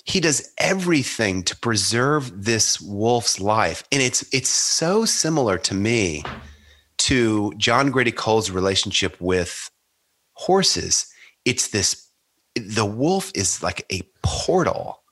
[0.05, 3.85] he does everything to preserve this wolf's life.
[3.93, 6.25] And it's it's so similar to me
[7.09, 9.71] to John Grady Cole's relationship with
[10.35, 11.07] horses.
[11.47, 12.11] It's this,
[12.55, 15.03] the wolf is like a portal.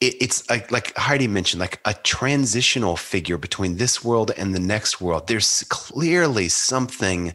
[0.00, 4.58] It, it's like, like Heidi mentioned, like a transitional figure between this world and the
[4.58, 5.28] next world.
[5.28, 7.32] There's clearly something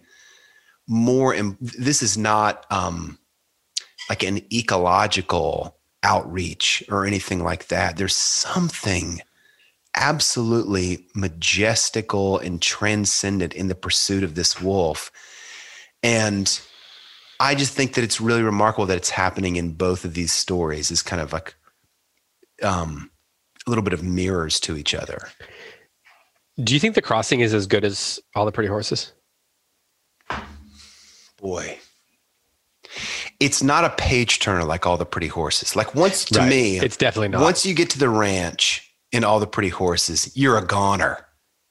[0.86, 3.18] more, and this is not um,
[4.10, 7.96] like an ecological outreach or anything like that.
[7.96, 9.22] There's something
[9.96, 15.12] absolutely majestical and transcendent in the pursuit of this wolf.
[16.02, 16.60] And
[17.40, 20.92] I just think that it's really remarkable that it's happening in both of these stories
[20.92, 21.56] is kind of like
[22.62, 23.12] um,
[23.66, 25.30] a little bit of mirrors to each other.
[26.64, 29.12] Do you think the crossing is as good as all the pretty horses?
[31.38, 31.80] Boy,
[33.40, 35.76] it's not a page turner like all the pretty horses.
[35.76, 36.50] Like once to right.
[36.50, 37.42] me, it's definitely not.
[37.42, 41.26] Once you get to the ranch in all the pretty horses, you're a goner.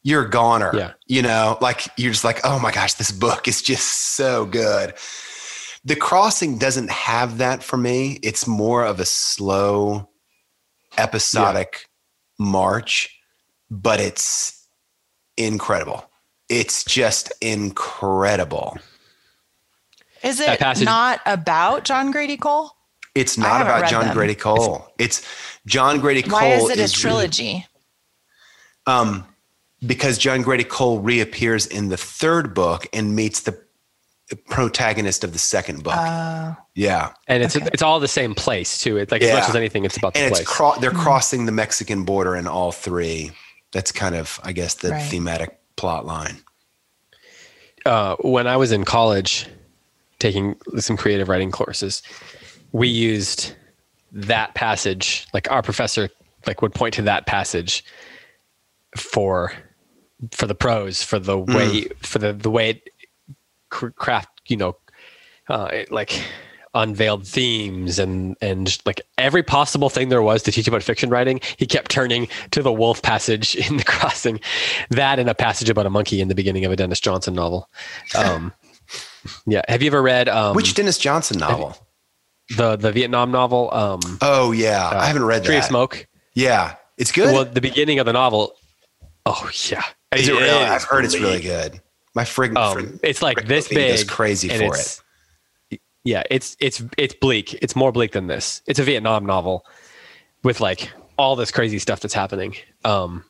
[0.04, 0.70] You're a goner.
[0.74, 0.92] Yeah.
[1.06, 4.94] You know, like you're just like, oh my gosh, this book is just so good.
[5.84, 8.20] The crossing doesn't have that for me.
[8.22, 10.08] It's more of a slow,
[10.96, 11.88] episodic
[12.38, 12.46] yeah.
[12.46, 13.20] march,
[13.68, 14.66] but it's
[15.36, 16.08] incredible.
[16.48, 18.78] It's just incredible.
[20.22, 22.70] Is it not about John Grady Cole?
[23.14, 24.14] It's not about John them.
[24.14, 24.86] Grady Cole.
[24.98, 25.26] It's
[25.66, 26.32] John Grady Cole.
[26.32, 27.44] Why is it a trilogy?
[27.44, 27.66] Really,
[28.86, 29.26] um,
[29.84, 33.60] because John Grady Cole reappears in the third book and meets the
[34.48, 35.94] protagonist of the second book.
[35.96, 37.68] Uh, yeah, and it's okay.
[37.72, 38.96] it's all the same place too.
[38.96, 39.28] It's like yeah.
[39.28, 40.42] as much as anything, it's about the and place.
[40.42, 41.00] it's cro- they're mm-hmm.
[41.00, 43.32] crossing the Mexican border in all three.
[43.72, 45.02] That's kind of, I guess, the right.
[45.02, 46.38] thematic plot line.
[47.86, 49.46] uh, when I was in college
[50.18, 52.02] taking some creative writing courses,
[52.72, 53.54] we used
[54.12, 55.26] that passage.
[55.32, 56.08] Like our professor,
[56.46, 57.84] like would point to that passage
[58.96, 59.52] for
[60.30, 61.54] for the prose, for the Mm.
[61.54, 62.88] way, for the the way it
[63.70, 64.76] craft, you know,
[65.48, 66.22] uh, it, like
[66.74, 71.38] unveiled themes and and like every possible thing there was to teach about fiction writing
[71.58, 74.40] he kept turning to the wolf passage in the crossing
[74.88, 77.68] that and a passage about a monkey in the beginning of a denis johnson novel
[78.16, 78.54] um
[79.46, 81.76] yeah have you ever read um Which Denis Johnson novel?
[82.56, 85.62] The the vietnam novel um Oh yeah, I haven't read tree that.
[85.64, 87.32] of smoke Yeah, it's good.
[87.32, 88.54] well the beginning of the novel
[89.26, 89.82] oh yeah
[90.16, 90.46] is it really?
[90.48, 91.80] is I've heard it's really good.
[92.14, 95.00] My frig, um, frig- it's like frig- this big goes crazy for it.
[96.04, 99.64] yeah it's it's it's bleak it's more bleak than this it's a vietnam novel
[100.44, 103.24] with like all this crazy stuff that's happening um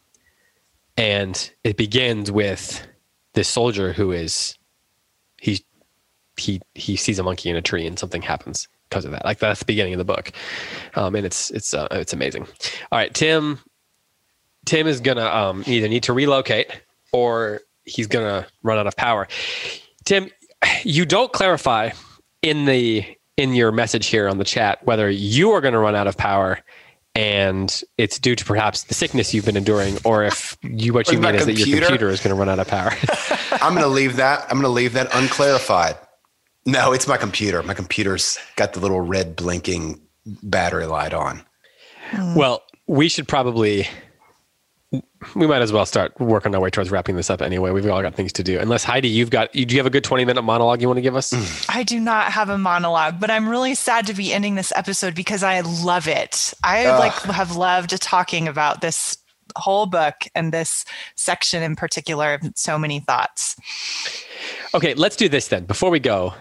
[0.96, 2.86] and it begins with
[3.34, 4.58] this soldier who is
[5.40, 5.64] he
[6.36, 9.38] he he sees a monkey in a tree and something happens because of that like
[9.38, 10.32] that's the beginning of the book
[10.96, 12.42] um and it's it's uh, it's amazing
[12.90, 13.58] all right tim
[14.66, 16.70] tim is gonna um either need to relocate
[17.10, 19.26] or he's gonna run out of power
[20.04, 20.28] tim
[20.84, 21.88] you don't clarify
[22.42, 23.02] in the
[23.38, 26.18] in your message here on the chat whether you are going to run out of
[26.18, 26.58] power
[27.14, 31.18] and it's due to perhaps the sickness you've been enduring or if you what you
[31.18, 31.86] mean is that your computer?
[31.86, 32.92] computer is going to run out of power
[33.62, 34.42] I'm going to leave that.
[34.44, 35.96] I'm going to leave that unclarified.
[36.64, 37.62] No, it's my computer.
[37.62, 40.00] My computer's got the little red blinking
[40.42, 41.44] battery light on.
[42.14, 42.34] Oh.
[42.36, 43.88] well we should probably
[45.34, 48.02] we might as well start working our way towards wrapping this up anyway we've all
[48.02, 50.42] got things to do unless heidi you've got do you have a good 20 minute
[50.42, 51.66] monologue you want to give us mm.
[51.74, 55.14] I do not have a monologue, but I'm really sad to be ending this episode
[55.14, 56.54] because I love it.
[56.62, 59.16] I like have loved talking about this
[59.56, 60.84] whole book and this
[61.16, 62.40] section in particular.
[62.54, 63.56] So many thoughts.
[64.74, 65.64] Okay, let's do this then.
[65.64, 66.34] Before we go,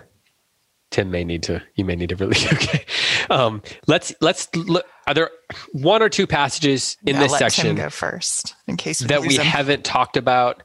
[0.91, 1.63] Tim may need to.
[1.75, 2.37] You may need to really.
[2.53, 2.85] Okay,
[3.29, 4.53] um, let's let's.
[4.55, 5.31] Look, are there
[5.71, 9.07] one or two passages in I'll this let Tim section go first in case we
[9.07, 9.45] that we him.
[9.45, 10.63] haven't talked about?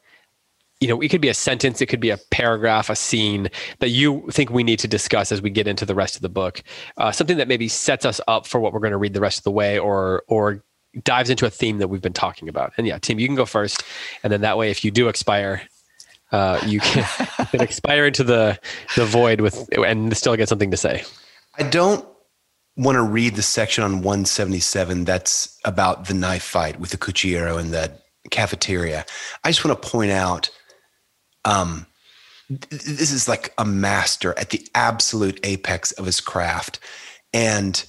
[0.81, 3.49] You know, it could be a sentence, it could be a paragraph, a scene
[3.79, 6.29] that you think we need to discuss as we get into the rest of the
[6.29, 6.63] book.
[6.99, 9.39] Uh, something that maybe sets us up for what we're going to read the rest
[9.39, 10.63] of the way, or or
[11.05, 12.73] dives into a theme that we've been talking about.
[12.77, 13.85] And yeah, Tim, you can go first,
[14.23, 15.63] and then that way, if you do expire,
[16.33, 17.05] uh, you can,
[17.51, 18.59] can expire into the
[18.97, 21.05] the void with and still get something to say.
[21.59, 22.07] I don't
[22.77, 27.59] want to read the section on 177 that's about the knife fight with the cuchillero
[27.59, 27.91] in the
[28.31, 29.07] cafeteria.
[29.45, 30.51] I just want to point out
[31.47, 31.87] um,
[32.49, 36.79] this is like a master at the absolute apex of his craft.
[37.33, 37.85] And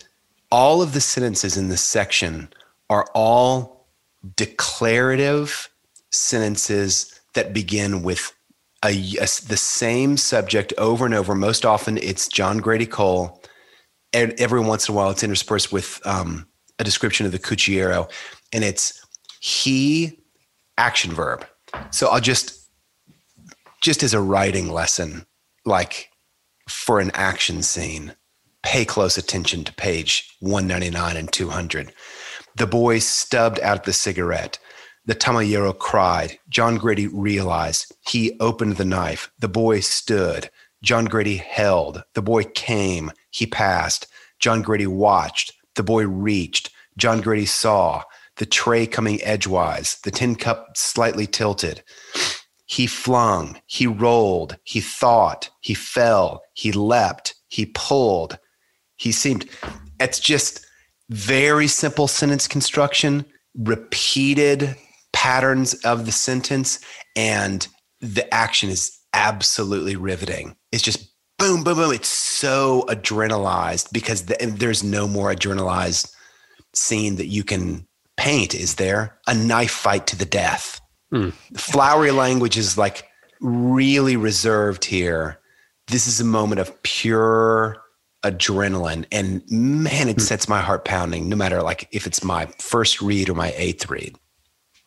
[0.51, 2.49] all of the sentences in this section
[2.89, 3.87] are all
[4.35, 5.69] declarative
[6.11, 8.33] sentences that begin with
[8.83, 11.33] a, a- the same subject over and over.
[11.35, 13.41] Most often, it's John Grady Cole.
[14.13, 16.47] And every once in a while, it's interspersed with um,
[16.79, 18.09] a description of the Cuchillero,
[18.53, 19.05] and it's
[19.39, 20.19] he
[20.77, 21.45] action verb.
[21.91, 22.69] So I'll just
[23.81, 25.25] just as a writing lesson,
[25.65, 26.09] like
[26.69, 28.15] for an action scene,
[28.63, 31.93] pay close attention to page 199 and 200.
[32.55, 34.57] The boy stubbed out the cigarette.
[35.07, 36.37] The tamayero cried.
[36.49, 37.95] John Grady realized.
[38.07, 39.31] He opened the knife.
[39.39, 40.49] The boy stood.
[40.83, 42.03] John Grady held.
[42.13, 43.11] The boy came.
[43.31, 44.07] He passed.
[44.39, 45.53] John Grady watched.
[45.75, 46.71] The boy reached.
[46.97, 48.03] John Grady saw.
[48.35, 49.97] The tray coming edgewise.
[50.03, 51.83] The tin cup slightly tilted.
[52.65, 58.37] He flung, he rolled, he thought, he fell, he leapt, he pulled.
[58.97, 59.49] He seemed,
[60.01, 60.65] it's just
[61.09, 64.75] very simple sentence construction, repeated
[65.17, 66.79] patterns of the sentence,
[67.15, 67.67] and
[68.01, 70.55] the action is absolutely riveting.
[70.71, 71.91] It's just boom, boom, boom.
[71.91, 76.13] It's so adrenalized because the, there's no more adrenalized
[76.75, 79.17] scene that you can paint, is there?
[79.25, 80.79] A knife fight to the death
[81.11, 81.29] hmm.
[81.55, 83.07] flowery language is like
[83.41, 85.39] really reserved here.
[85.87, 87.81] This is a moment of pure
[88.23, 90.21] adrenaline, and man, it hmm.
[90.21, 91.27] sets my heart pounding.
[91.27, 94.15] No matter like if it's my first read or my eighth read.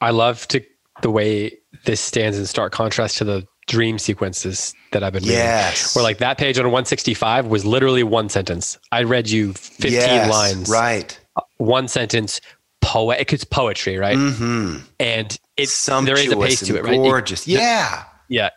[0.00, 0.62] I love to
[1.02, 5.36] the way this stands in stark contrast to the dream sequences that I've been reading.
[5.38, 5.94] Yes.
[5.94, 8.78] Where like that page on 165 was literally one sentence.
[8.92, 10.68] I read you 15 Yes, lines.
[10.68, 11.18] right?
[11.58, 12.40] One sentence
[12.80, 14.16] poet it's poetry, right?
[14.16, 14.78] Mm-hmm.
[14.98, 16.94] And it's there is a pace to it, right?
[16.94, 18.04] It- Gorgeous, yeah.
[18.28, 18.50] yeah.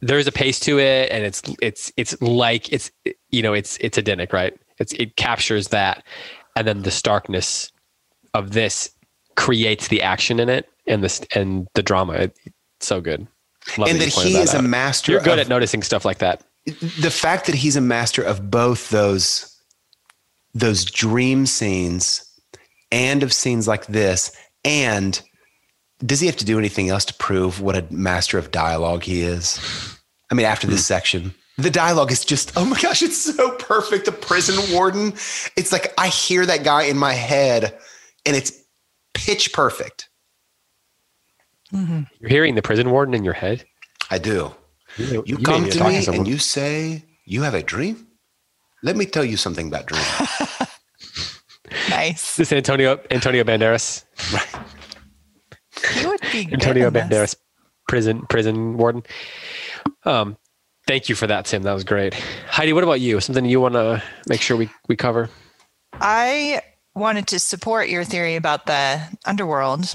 [0.00, 2.90] There is a pace to it and it's it's it's like it's
[3.30, 4.54] you know, it's it's Edenic, right?
[4.78, 6.04] It's it captures that
[6.54, 7.72] and then the starkness
[8.34, 8.90] of this
[9.38, 12.14] creates the action in it and this and the drama.
[12.14, 12.34] It's
[12.80, 13.26] so good.
[13.78, 15.12] Love and that pointed he is a master.
[15.12, 16.42] You're good of- at noticing stuff like that.
[17.00, 19.54] the fact that he's a master of both those
[20.54, 22.24] those dream scenes
[22.90, 25.22] and of scenes like this and
[26.04, 29.22] does he have to do anything else to prove what a master of dialogue he
[29.22, 29.60] is
[30.30, 30.94] i mean after this hmm.
[30.94, 35.12] section the dialogue is just oh my gosh it's so perfect the prison warden
[35.56, 37.78] it's like i hear that guy in my head
[38.24, 38.57] and it's
[39.26, 40.08] pitch perfect
[41.72, 43.64] You're hearing the prison warden in your head.
[44.10, 44.54] i do
[44.96, 46.20] You, you may come need to me someone.
[46.20, 48.06] and you say you have a dream
[48.82, 50.06] let me tell you something about dreams
[51.90, 52.36] Nice.
[52.36, 54.04] this is Antonio Antonio Banderas.
[55.94, 56.90] He would be Antonio.
[56.90, 57.36] Banderas,
[57.86, 59.02] prison prison warden.
[60.04, 60.36] Um,
[60.86, 61.62] thank you for that, Tim.
[61.64, 62.14] That was great.
[62.48, 63.20] Heidi, what about you?
[63.20, 65.28] Something you want to make sure we we cover?
[66.00, 66.62] I
[66.98, 69.94] wanted to support your theory about the underworld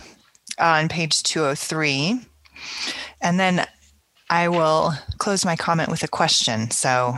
[0.59, 2.19] on page 203.
[3.21, 3.65] And then
[4.29, 6.71] I will close my comment with a question.
[6.71, 7.17] So,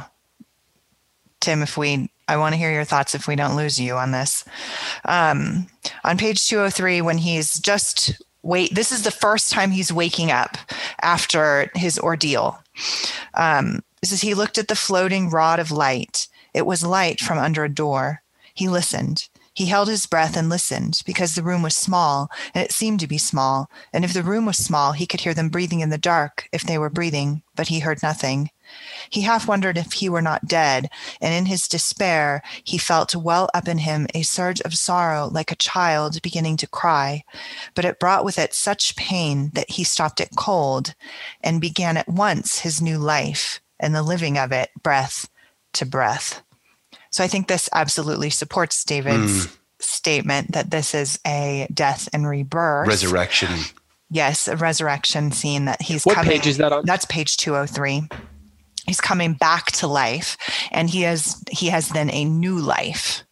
[1.40, 4.12] Tim, if we, I want to hear your thoughts if we don't lose you on
[4.12, 4.44] this.
[5.06, 5.68] Um,
[6.04, 10.58] on page 203, when he's just wait, this is the first time he's waking up
[11.02, 12.60] after his ordeal.
[13.34, 16.28] Um, this is he looked at the floating rod of light.
[16.54, 18.22] It was light from under a door.
[18.54, 19.28] He listened.
[19.56, 23.08] He held his breath and listened because the room was small and it seemed to
[23.08, 23.72] be small.
[23.94, 26.64] And if the room was small, he could hear them breathing in the dark if
[26.64, 28.52] they were breathing, but he heard nothing.
[29.10, 30.90] He half wondered if he were not dead,
[31.22, 35.52] and in his despair, he felt well up in him a surge of sorrow like
[35.52, 37.24] a child beginning to cry.
[37.76, 40.96] But it brought with it such pain that he stopped it cold
[41.42, 45.30] and began at once his new life and the living of it, breath
[45.74, 46.42] to breath.
[47.16, 49.48] So I think this absolutely supports David's
[49.80, 52.90] statement that this is a death and rebirth.
[52.90, 53.52] resurrection
[54.10, 56.32] Yes, a resurrection scene that he's What coming.
[56.34, 56.84] page is that on?
[56.86, 58.10] That's page 203.
[58.86, 60.36] He's coming back to life
[60.72, 63.24] and he has he has then a new life.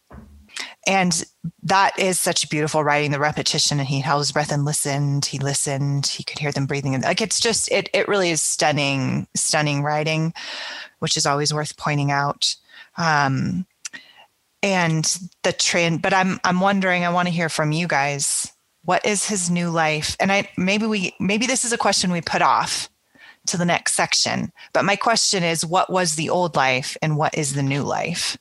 [0.86, 1.22] And
[1.64, 5.26] that is such beautiful writing, the repetition, and he held his breath and listened.
[5.26, 6.06] He listened.
[6.06, 6.98] He could hear them breathing.
[7.02, 10.32] Like it's just, it it really is stunning, stunning writing,
[11.00, 12.56] which is always worth pointing out.
[12.96, 13.66] Um,
[14.64, 15.04] and
[15.44, 17.04] the trend, but I'm I'm wondering.
[17.04, 18.50] I want to hear from you guys.
[18.82, 20.16] What is his new life?
[20.18, 22.88] And I maybe we maybe this is a question we put off
[23.46, 24.50] to the next section.
[24.72, 28.36] But my question is, what was the old life and what is the new life?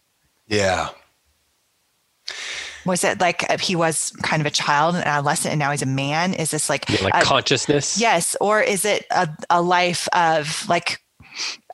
[0.48, 0.90] yeah
[2.86, 5.82] Was it like uh, he was kind of a child, an adolescent, and now he's
[5.82, 6.34] a man?
[6.34, 8.00] Is this like, You know, like a- consciousness?
[8.00, 11.00] yes, or is it a, a life of like?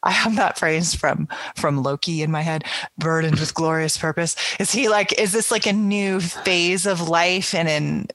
[0.03, 2.63] I have that phrase from from Loki in my head,
[2.97, 4.35] burdened with glorious purpose.
[4.59, 5.17] Is he like?
[5.19, 8.07] Is this like a new phase of life and in?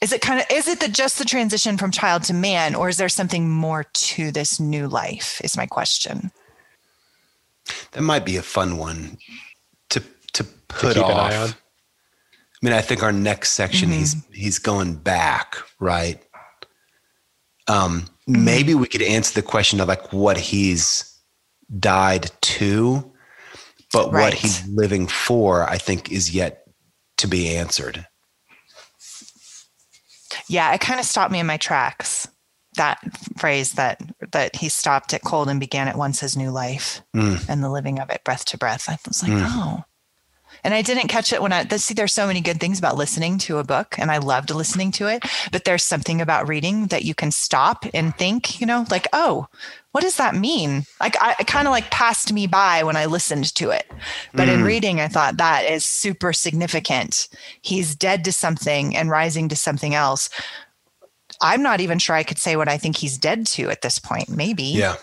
[0.00, 0.46] Is it kind of?
[0.50, 3.84] Is it the just the transition from child to man, or is there something more
[3.84, 5.40] to this new life?
[5.44, 6.30] Is my question.
[7.92, 9.18] that might be a fun one
[9.90, 10.02] to
[10.34, 11.48] to put keep off an eye on.
[11.50, 16.22] I mean, I think our next section he's he's going back, right?
[17.68, 21.10] Um, maybe we could answer the question of like what he's
[21.78, 23.12] died to,
[23.92, 26.66] but what he's living for, I think, is yet
[27.18, 28.06] to be answered.
[30.48, 32.28] Yeah, it kind of stopped me in my tracks.
[32.76, 32.98] That
[33.38, 34.02] phrase that
[34.32, 37.48] that he stopped at cold and began at once his new life Mm.
[37.48, 38.88] and the living of it breath to breath.
[38.88, 39.84] I was like, oh.
[40.64, 43.36] And I didn't catch it when I see there's so many good things about listening
[43.40, 47.04] to a book and I loved listening to it, but there's something about reading that
[47.04, 49.46] you can stop and think, you know, like, oh,
[49.92, 50.84] what does that mean?
[51.00, 53.86] Like I it kind of like passed me by when I listened to it.
[54.32, 54.64] But in mm.
[54.64, 57.28] reading, I thought that is super significant.
[57.62, 60.30] He's dead to something and rising to something else.
[61.40, 63.98] I'm not even sure I could say what I think he's dead to at this
[63.98, 64.64] point, maybe.
[64.64, 64.96] Yeah.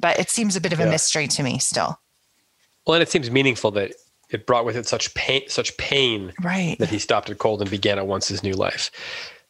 [0.00, 0.90] But it seems a bit of a Yeah.
[0.90, 1.98] mystery to me still.
[2.86, 3.92] Well, and it seems meaningful that
[4.30, 6.76] it brought with it such pain, such pain Right.
[6.78, 8.90] that he stopped it cold and began at once his new life.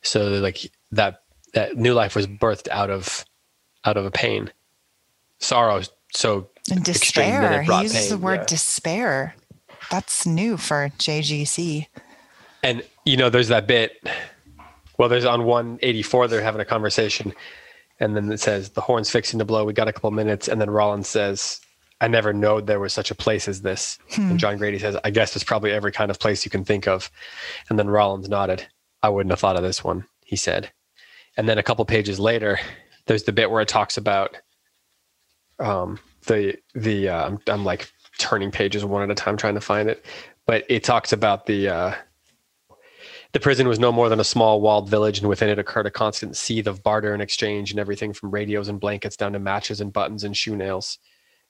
[0.02, 1.22] So like that
[1.54, 3.24] that new life was birthed out of
[3.84, 4.52] out of a pain,
[5.38, 5.82] sorrow.
[6.12, 7.52] So And extreme that despair.
[7.60, 8.46] it He brought uses the word yeah.
[8.46, 9.34] despair.
[9.90, 11.86] That's new for JGC.
[12.62, 14.02] And you know, there's that bit.
[14.98, 16.28] Well, there's on 184.
[16.28, 17.32] They're having a conversation,
[18.00, 19.64] and then it says the horn's fixing to blow.
[19.64, 21.60] We got a couple minutes, and then Rawlins says,
[22.00, 25.10] "I never knowed there was such a place as this." And John Grady says, "I
[25.10, 27.10] guess there's probably every kind of place you can think of."
[27.68, 28.66] And then Rawlins nodded.
[29.02, 30.72] I wouldn't have thought of this one, he said.
[31.36, 32.58] And then a couple pages later,
[33.06, 34.36] there's the bit where it talks about
[35.58, 39.60] um, the the uh, I'm, I'm like turning pages one at a time trying to
[39.60, 40.04] find it,
[40.46, 41.94] but it talks about the uh,
[43.32, 45.90] The prison was no more than a small walled village, and within it occurred a
[45.90, 49.80] constant seethe of barter and exchange, and everything from radios and blankets down to matches
[49.80, 50.98] and buttons and shoe nails.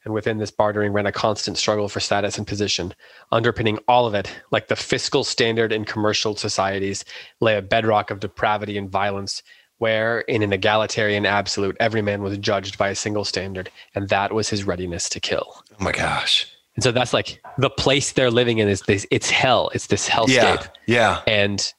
[0.07, 2.95] And within this bartering ran a constant struggle for status and position.
[3.33, 7.05] Underpinning all of it, like the fiscal standard in commercial societies,
[7.41, 9.43] lay a bedrock of depravity and violence,
[9.79, 14.33] where, in an egalitarian absolute, every man was judged by a single standard, and that
[14.33, 15.61] was his readiness to kill.
[15.73, 16.47] Oh my gosh.
[16.77, 19.71] And so that's like the place they're living in is this it's hell.
[19.75, 20.69] It's this hellscape.
[20.87, 20.87] Yeah.
[20.87, 21.23] Yeah.
[21.27, 21.73] And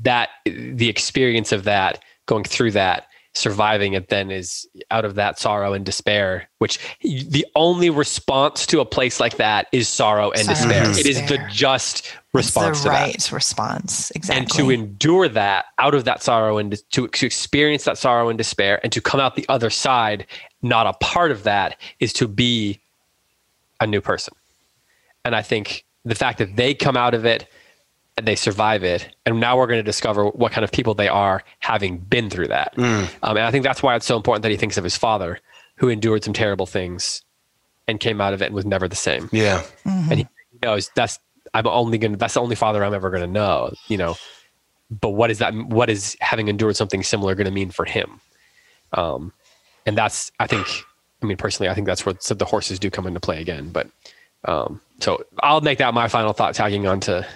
[0.00, 5.38] that the experience of that, going through that, surviving it then is out of that
[5.38, 10.42] sorrow and despair, which the only response to a place like that is sorrow and
[10.42, 10.84] Sorrow despair.
[10.88, 11.48] and It is the despair.
[11.52, 13.32] just It's response the to right that.
[13.32, 14.10] response.
[14.12, 14.38] Exactly.
[14.40, 18.38] And to endure that out of that sorrow and to, to experience that sorrow and
[18.38, 20.26] despair and to come out the other side,
[20.62, 22.78] not a part of that, is to be
[23.80, 24.34] a new person.
[25.24, 27.48] And I think the fact that they come out of it
[28.16, 31.08] and they survive it, and now we're going to discover what kind of people they
[31.08, 32.74] are having been through that.
[33.22, 35.40] Um, and I think that's why it's so important that he thinks of his father,
[35.76, 37.22] who endured some terrible things
[37.88, 39.28] and came out of it and was never the same.
[39.32, 39.62] Yeah.
[39.84, 40.26] And he
[40.62, 41.18] knows that's
[41.52, 43.72] I'm only going to that's the only father I'm ever going to know.
[43.88, 44.16] You know,
[44.90, 45.54] but what is that?
[45.54, 48.20] What is having endured something similar going to mean for him?
[48.92, 49.32] Um,
[49.86, 50.66] and that's I think
[51.22, 53.70] I mean personally I think that's where so the horses do come into play again.
[53.70, 53.88] But
[54.44, 57.26] um, so I'll make that my final thought, tagging on to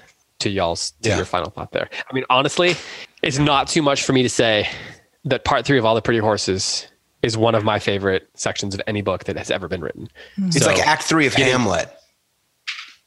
[0.41, 1.17] to y'all's to Yeah.
[1.17, 1.89] your final thought there.
[2.11, 2.77] I mean honestly,
[3.23, 4.69] it's not too much for me to say
[5.25, 6.87] that part three of all the pretty horses
[7.23, 10.09] is one of my favorite sections of any book that has ever been written.
[10.37, 10.47] Hmm.
[10.47, 11.93] It's So- like Act Three of getting- Hamlet.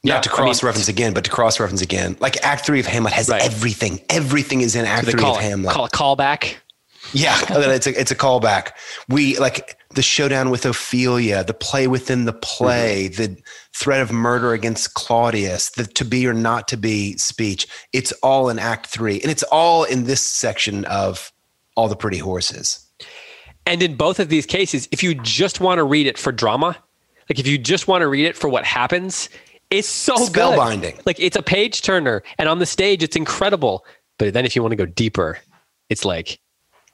[0.04, 2.16] Yeah, Not to I mean- cross reference again, but to cross reference again.
[2.20, 3.40] Like Act Three of Hamlet has Right.
[3.42, 4.00] everything.
[4.10, 5.72] Everything is in Act they Three call of it, Hamlet.
[5.72, 6.56] call a callback.
[7.12, 8.72] Yeah, it's a it's a callback.
[9.08, 13.34] We like the showdown with Ophelia, the play within the play, Mm-hmm.
[13.34, 13.42] the
[13.74, 17.66] threat of murder against Claudius, the to be or not to be speech.
[17.92, 21.32] It's all in Act Three, and it's all in this section of
[21.76, 22.86] all the pretty horses.
[23.66, 26.76] And in both of these cases, if you just want to read it for drama,
[27.30, 29.28] like if you just want to read it for what happens,
[29.70, 30.58] it's so good.
[30.58, 31.00] Spellbinding.
[31.06, 33.84] Like it's a page turner, and on the stage, it's incredible.
[34.18, 35.38] But then if you want to go deeper,
[35.88, 36.38] it's like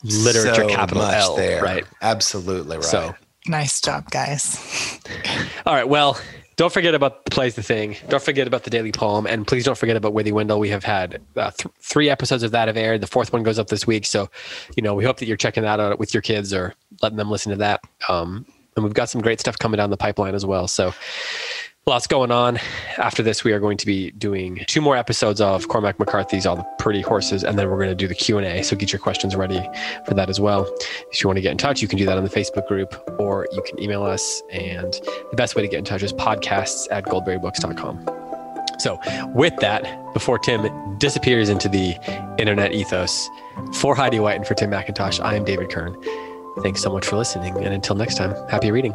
[0.02, 1.62] literature So capital much L, there.
[1.62, 1.84] right?
[2.02, 2.84] Absolutely right.
[2.84, 3.14] So,
[3.46, 5.00] nice job, guys.
[5.66, 5.88] all right.
[5.88, 6.18] Well,
[6.56, 7.96] don't forget about the plays the thing.
[8.08, 10.58] Don't forget about the daily poem, and please don't forget about Withy Wendell.
[10.58, 13.00] We have had uh, th- three episodes of that have aired.
[13.00, 14.28] The fourth one goes up this week, so
[14.76, 17.30] you know we hope that you're checking that out with your kids or letting them
[17.30, 17.80] listen to that.
[18.08, 18.44] Um,
[18.74, 20.66] and we've got some great stuff coming down the pipeline as well.
[20.68, 20.92] So
[21.88, 22.58] lots going on.
[22.98, 26.56] After this, we are going to be doing two more episodes of Cormac McCarthy's All
[26.56, 28.62] the Pretty Horses, and then we're going to do the Q and A.
[28.62, 29.66] So get your questions ready
[30.04, 30.70] for that as well.
[31.10, 32.94] If you want to get in touch, you can do that on the Facebook group,
[33.18, 34.42] or you can email us.
[34.50, 34.92] And
[35.30, 38.08] the best way to get in touch is podcasts at goldberrybooks.com.
[38.78, 39.00] So,
[39.34, 41.96] with that, before Tim disappears into the
[42.38, 43.28] internet ethos,
[43.74, 45.96] for Heidi White and for Tim McIntosh, I am David Kern.
[46.62, 47.56] Thanks so much for listening.
[47.56, 48.94] And until next time, happy reading.